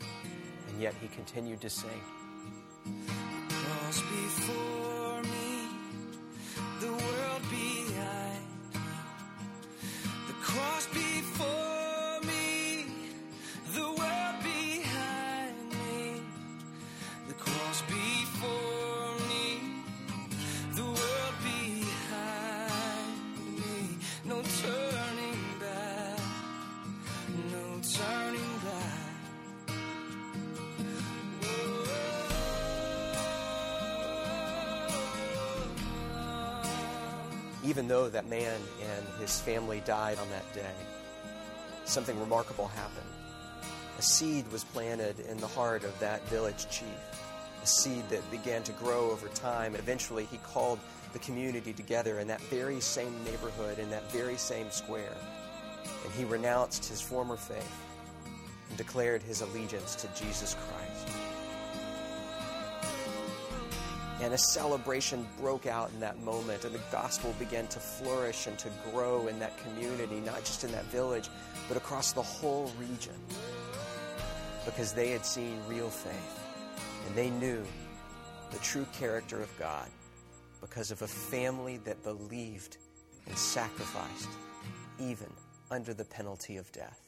And 0.00 0.80
yet 0.80 0.94
he 1.02 1.08
continued 1.08 1.60
to 1.60 1.68
sing. 1.68 2.00
That 38.14 38.28
man 38.28 38.60
and 38.80 39.06
his 39.20 39.40
family 39.40 39.82
died 39.84 40.18
on 40.18 40.30
that 40.30 40.52
day, 40.54 40.74
something 41.84 42.18
remarkable 42.18 42.68
happened. 42.68 43.06
A 43.98 44.02
seed 44.02 44.50
was 44.50 44.64
planted 44.64 45.20
in 45.28 45.36
the 45.38 45.46
heart 45.46 45.84
of 45.84 45.98
that 46.00 46.26
village 46.28 46.66
chief, 46.70 46.88
a 47.62 47.66
seed 47.66 48.08
that 48.08 48.28
began 48.30 48.62
to 48.64 48.72
grow 48.72 49.10
over 49.10 49.28
time. 49.28 49.74
And 49.74 49.82
eventually, 49.82 50.24
he 50.24 50.38
called 50.38 50.78
the 51.12 51.18
community 51.20 51.72
together 51.72 52.18
in 52.18 52.26
that 52.28 52.40
very 52.42 52.80
same 52.80 53.14
neighborhood, 53.24 53.78
in 53.78 53.90
that 53.90 54.10
very 54.10 54.36
same 54.36 54.70
square. 54.70 55.16
And 56.04 56.12
he 56.14 56.24
renounced 56.24 56.86
his 56.86 57.00
former 57.00 57.36
faith 57.36 57.76
and 58.68 58.78
declared 58.78 59.22
his 59.22 59.40
allegiance 59.40 59.94
to 59.96 60.08
Jesus 60.20 60.54
Christ. 60.54 60.83
And 64.24 64.32
a 64.32 64.38
celebration 64.38 65.26
broke 65.38 65.66
out 65.66 65.90
in 65.90 66.00
that 66.00 66.18
moment, 66.22 66.64
and 66.64 66.74
the 66.74 66.80
gospel 66.90 67.34
began 67.38 67.66
to 67.66 67.78
flourish 67.78 68.46
and 68.46 68.58
to 68.58 68.70
grow 68.90 69.28
in 69.28 69.38
that 69.40 69.52
community, 69.58 70.18
not 70.20 70.38
just 70.38 70.64
in 70.64 70.72
that 70.72 70.86
village, 70.86 71.28
but 71.68 71.76
across 71.76 72.12
the 72.12 72.22
whole 72.22 72.72
region. 72.80 73.12
Because 74.64 74.94
they 74.94 75.10
had 75.10 75.26
seen 75.26 75.58
real 75.68 75.90
faith, 75.90 76.40
and 77.06 77.14
they 77.14 77.28
knew 77.28 77.62
the 78.50 78.58
true 78.60 78.86
character 78.98 79.42
of 79.42 79.58
God 79.58 79.90
because 80.62 80.90
of 80.90 81.02
a 81.02 81.06
family 81.06 81.76
that 81.84 82.02
believed 82.02 82.78
and 83.26 83.36
sacrificed, 83.36 84.30
even 84.98 85.30
under 85.70 85.92
the 85.92 86.06
penalty 86.06 86.56
of 86.56 86.72
death. 86.72 86.98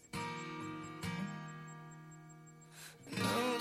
No 3.17 3.56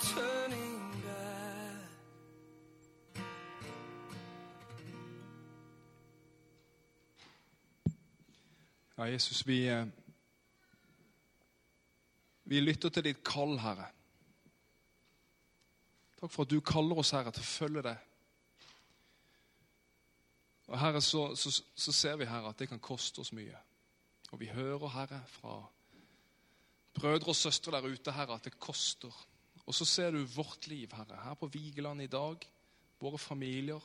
turning 0.00 1.02
back. 1.04 1.60
Ja, 8.96 9.04
Jesus, 9.04 9.46
vi, 9.46 9.68
eh, 9.68 9.86
vi 12.44 12.60
lytter 12.60 12.88
til 12.88 13.04
ditt 13.04 13.24
kall, 13.24 13.58
Herre. 13.58 13.86
Takk 16.20 16.32
for 16.32 16.44
at 16.44 16.50
du 16.50 16.60
kaller 16.60 17.00
oss, 17.00 17.14
Herre, 17.16 17.32
til 17.32 17.40
å 17.40 17.48
følge 17.48 17.84
deg. 17.86 18.06
Og 20.68 20.78
Herre, 20.78 21.00
så, 21.02 21.30
så, 21.34 21.50
så 21.74 21.92
ser 21.92 22.20
vi, 22.20 22.28
Herre, 22.28 22.52
at 22.52 22.58
det 22.60 22.68
kan 22.68 22.82
koste 22.82 23.24
oss 23.24 23.32
mye. 23.32 23.56
Og 24.30 24.40
vi 24.40 24.50
hører, 24.52 24.92
Herre, 24.94 25.22
fra 25.26 25.56
brødre 26.94 27.32
og 27.32 27.36
søstre 27.36 27.72
der 27.72 27.88
ute, 27.88 28.12
Herre, 28.12 28.36
at 28.36 28.44
det 28.44 28.58
koster. 28.60 29.14
Og 29.70 29.74
så 29.74 29.84
ser 29.86 30.10
du 30.10 30.24
vårt 30.26 30.66
liv, 30.66 30.90
Herre, 30.90 31.16
her 31.22 31.34
på 31.38 31.46
Vigeland 31.46 32.02
i 32.02 32.10
dag. 32.10 32.42
Våre 32.98 33.18
familier, 33.18 33.84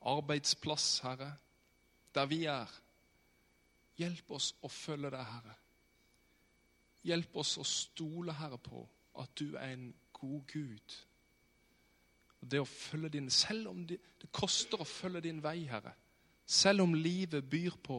arbeidsplass, 0.00 0.98
Herre, 1.04 1.34
der 2.14 2.26
vi 2.26 2.38
er. 2.48 2.70
Hjelp 4.00 4.30
oss 4.32 4.54
å 4.64 4.70
følge 4.72 5.10
deg, 5.12 5.26
Herre. 5.28 5.56
Hjelp 7.04 7.36
oss 7.36 7.50
å 7.60 7.66
stole, 7.68 8.32
Herre, 8.38 8.56
på 8.56 8.80
at 9.20 9.34
du 9.36 9.58
er 9.58 9.74
en 9.74 9.90
god 10.16 10.46
Gud. 10.54 10.94
Og 12.40 12.48
Det 12.48 12.60
å 12.62 12.64
følge 12.64 13.10
din, 13.18 13.28
Selv 13.30 13.68
om 13.68 13.82
det, 13.86 13.98
det 14.22 14.32
koster 14.32 14.80
å 14.80 14.88
følge 14.88 15.20
din 15.20 15.42
vei, 15.42 15.66
Herre. 15.68 15.92
Selv 16.46 16.86
om 16.86 16.94
livet 16.94 17.44
byr 17.44 17.76
på 17.84 17.98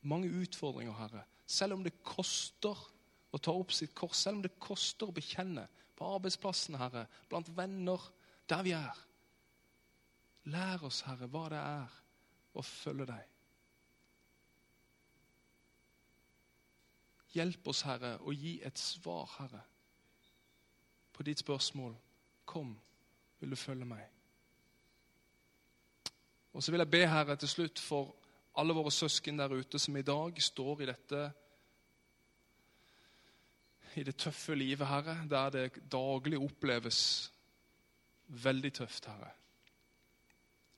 mange 0.00 0.34
utfordringer, 0.42 0.98
Herre. 0.98 1.22
Selv 1.46 1.78
om 1.78 1.84
det 1.84 2.02
koster 2.02 2.74
å 3.30 3.38
ta 3.38 3.54
opp 3.54 3.70
sitt 3.70 3.94
kors, 3.94 4.16
selv 4.16 4.40
om 4.40 4.42
det 4.42 4.58
koster 4.58 5.06
å 5.06 5.14
bekjenne 5.14 5.68
på 5.96 6.14
arbeidsplassen, 6.16 6.78
Herre, 6.80 7.06
blant 7.28 7.50
venner, 7.56 8.12
der 8.48 8.62
vi 8.62 8.74
er. 8.76 9.02
Lær 10.52 10.86
oss, 10.88 11.02
Herre, 11.06 11.28
hva 11.30 11.44
det 11.52 11.60
er 11.60 11.98
å 12.58 12.64
følge 12.66 13.06
deg. 13.12 13.28
Hjelp 17.32 17.68
oss, 17.72 17.84
Herre, 17.88 18.16
å 18.20 18.34
gi 18.36 18.58
et 18.64 18.78
svar, 18.78 19.30
Herre, 19.38 19.62
på 21.12 21.24
ditt 21.24 21.40
spørsmål. 21.40 21.94
Kom, 22.48 22.74
vil 23.40 23.54
du 23.54 23.56
følge 23.56 23.86
meg? 23.88 24.02
Og 26.52 26.60
så 26.60 26.72
vil 26.72 26.82
jeg 26.82 26.92
be, 26.92 27.06
Herre, 27.08 27.36
til 27.40 27.48
slutt 27.48 27.80
for 27.80 28.12
alle 28.60 28.74
våre 28.76 28.92
søsken 28.92 29.38
der 29.40 29.54
ute 29.54 29.80
som 29.80 29.96
i 29.96 30.04
dag 30.04 30.36
står 30.42 30.82
i 30.82 30.88
dette 30.90 31.22
i 33.96 34.04
det 34.06 34.16
tøffe 34.16 34.54
livet, 34.54 34.86
Herre, 34.88 35.16
der 35.30 35.50
det 35.50 35.82
daglig 35.92 36.38
oppleves 36.38 37.32
veldig 38.28 38.72
tøft, 38.72 39.06
Herre. 39.06 39.30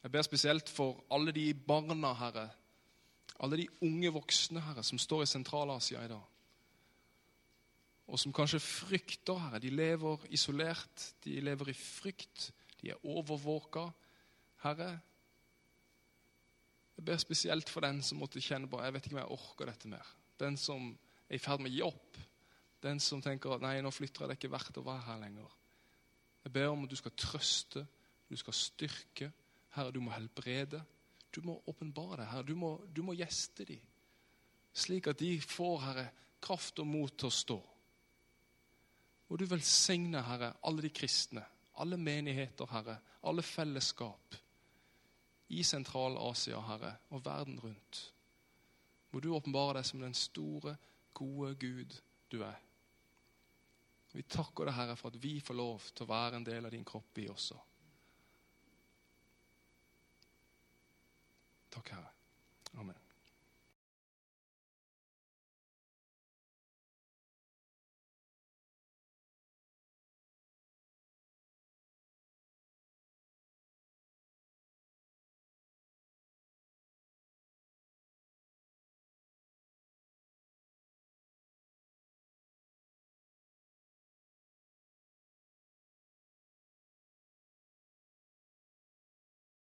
Jeg 0.03 0.13
ber 0.13 0.23
spesielt 0.23 0.69
for 0.69 1.05
alle 1.11 1.33
de 1.33 1.55
barna, 1.55 2.13
Herre, 2.19 2.49
alle 3.41 3.57
de 3.57 3.69
unge 3.83 4.13
voksne, 4.13 4.61
Herre, 4.61 4.83
som 4.85 4.99
står 4.99 5.23
i 5.23 5.31
Sentral-Asia 5.31 6.05
i 6.05 6.11
dag. 6.11 6.23
Og 8.07 8.21
som 8.21 8.35
kanskje 8.37 8.61
frykter, 8.61 9.39
Herre. 9.47 9.63
De 9.65 9.71
lever 9.71 10.27
isolert, 10.31 11.15
de 11.25 11.41
lever 11.41 11.73
i 11.73 11.77
frykt, 11.79 12.51
de 12.83 12.91
er 12.93 13.07
overvåka. 13.07 13.89
Herre, 14.63 14.91
jeg 16.97 17.05
ber 17.05 17.17
spesielt 17.19 17.71
for 17.71 17.83
den 17.83 18.03
som 18.07 18.21
måtte 18.23 18.43
kjenne 18.45 18.69
på 18.71 18.79
jeg 18.83 18.95
vet 18.95 19.07
ikke 19.07 19.17
om 19.17 19.23
jeg 19.23 19.35
orker 19.39 19.71
dette 19.71 19.91
mer. 19.91 20.15
Den 20.41 20.57
som 20.61 20.93
er 21.29 21.39
i 21.39 21.43
ferd 21.43 21.63
med 21.65 21.73
å 21.73 21.75
gi 21.75 21.83
opp. 21.87 22.21
Den 22.85 23.01
som 23.01 23.23
tenker 23.25 23.55
at 23.55 23.63
nei, 23.65 23.79
nå 23.81 23.91
flytter 23.95 24.25
jeg, 24.25 24.29
det 24.29 24.35
er 24.35 24.41
ikke 24.43 24.53
verdt 24.53 24.81
å 24.81 24.85
være 24.85 25.07
her 25.07 25.21
lenger. 25.23 25.53
Jeg 26.45 26.53
ber 26.53 26.73
om 26.75 26.85
at 26.85 26.93
du 26.93 26.99
skal 27.01 27.15
trøste, 27.17 27.87
du 28.29 28.37
skal 28.37 28.57
styrke. 28.57 29.31
Herre, 29.75 29.93
du 29.95 30.03
må 30.05 30.13
helbrede. 30.13 30.83
Du 31.33 31.41
må 31.47 31.57
åpenbare 31.71 32.21
deg, 32.21 32.29
Herre. 32.31 32.47
Du 32.47 32.55
må, 32.59 32.75
du 32.93 33.01
må 33.07 33.17
gjeste 33.17 33.65
dem. 33.69 33.81
Slik 34.75 35.09
at 35.09 35.23
de 35.23 35.39
får, 35.41 35.79
Herre, 35.87 36.05
kraft 36.45 36.83
og 36.83 36.91
mot 36.91 37.15
til 37.17 37.31
å 37.31 37.35
stå. 37.35 37.59
Og 39.33 39.41
du 39.41 39.47
velsigne, 39.49 40.21
Herre, 40.29 40.53
alle 40.69 40.85
de 40.85 40.93
kristne, 40.93 41.45
alle 41.81 41.97
menigheter, 41.99 42.69
Herre, 42.71 42.99
alle 43.25 43.43
fellesskap 43.43 44.37
i 45.55 45.65
Sentral-Asia, 45.65 46.61
Herre, 46.69 46.93
og 47.11 47.25
verden 47.25 47.57
rundt. 47.63 48.03
Må 49.11 49.23
du 49.23 49.31
åpenbare 49.33 49.79
deg 49.79 49.89
som 49.89 50.05
den 50.05 50.15
store, 50.19 50.77
gode 51.15 51.55
Gud 51.63 51.97
du 52.31 52.43
er. 52.45 52.61
Vi 54.15 54.23
takker 54.31 54.69
deg, 54.69 54.77
Herre, 54.77 54.95
for 54.99 55.11
at 55.11 55.19
vi 55.19 55.39
får 55.43 55.57
lov 55.59 55.89
til 55.91 56.07
å 56.07 56.13
være 56.13 56.39
en 56.39 56.47
del 56.47 56.69
av 56.69 56.75
din 56.75 56.87
kropp, 56.87 57.11
vi 57.19 57.27
også. 57.33 57.59
Takk, 61.75 61.91
Herre. 61.97 62.13
Amen. 62.79 63.04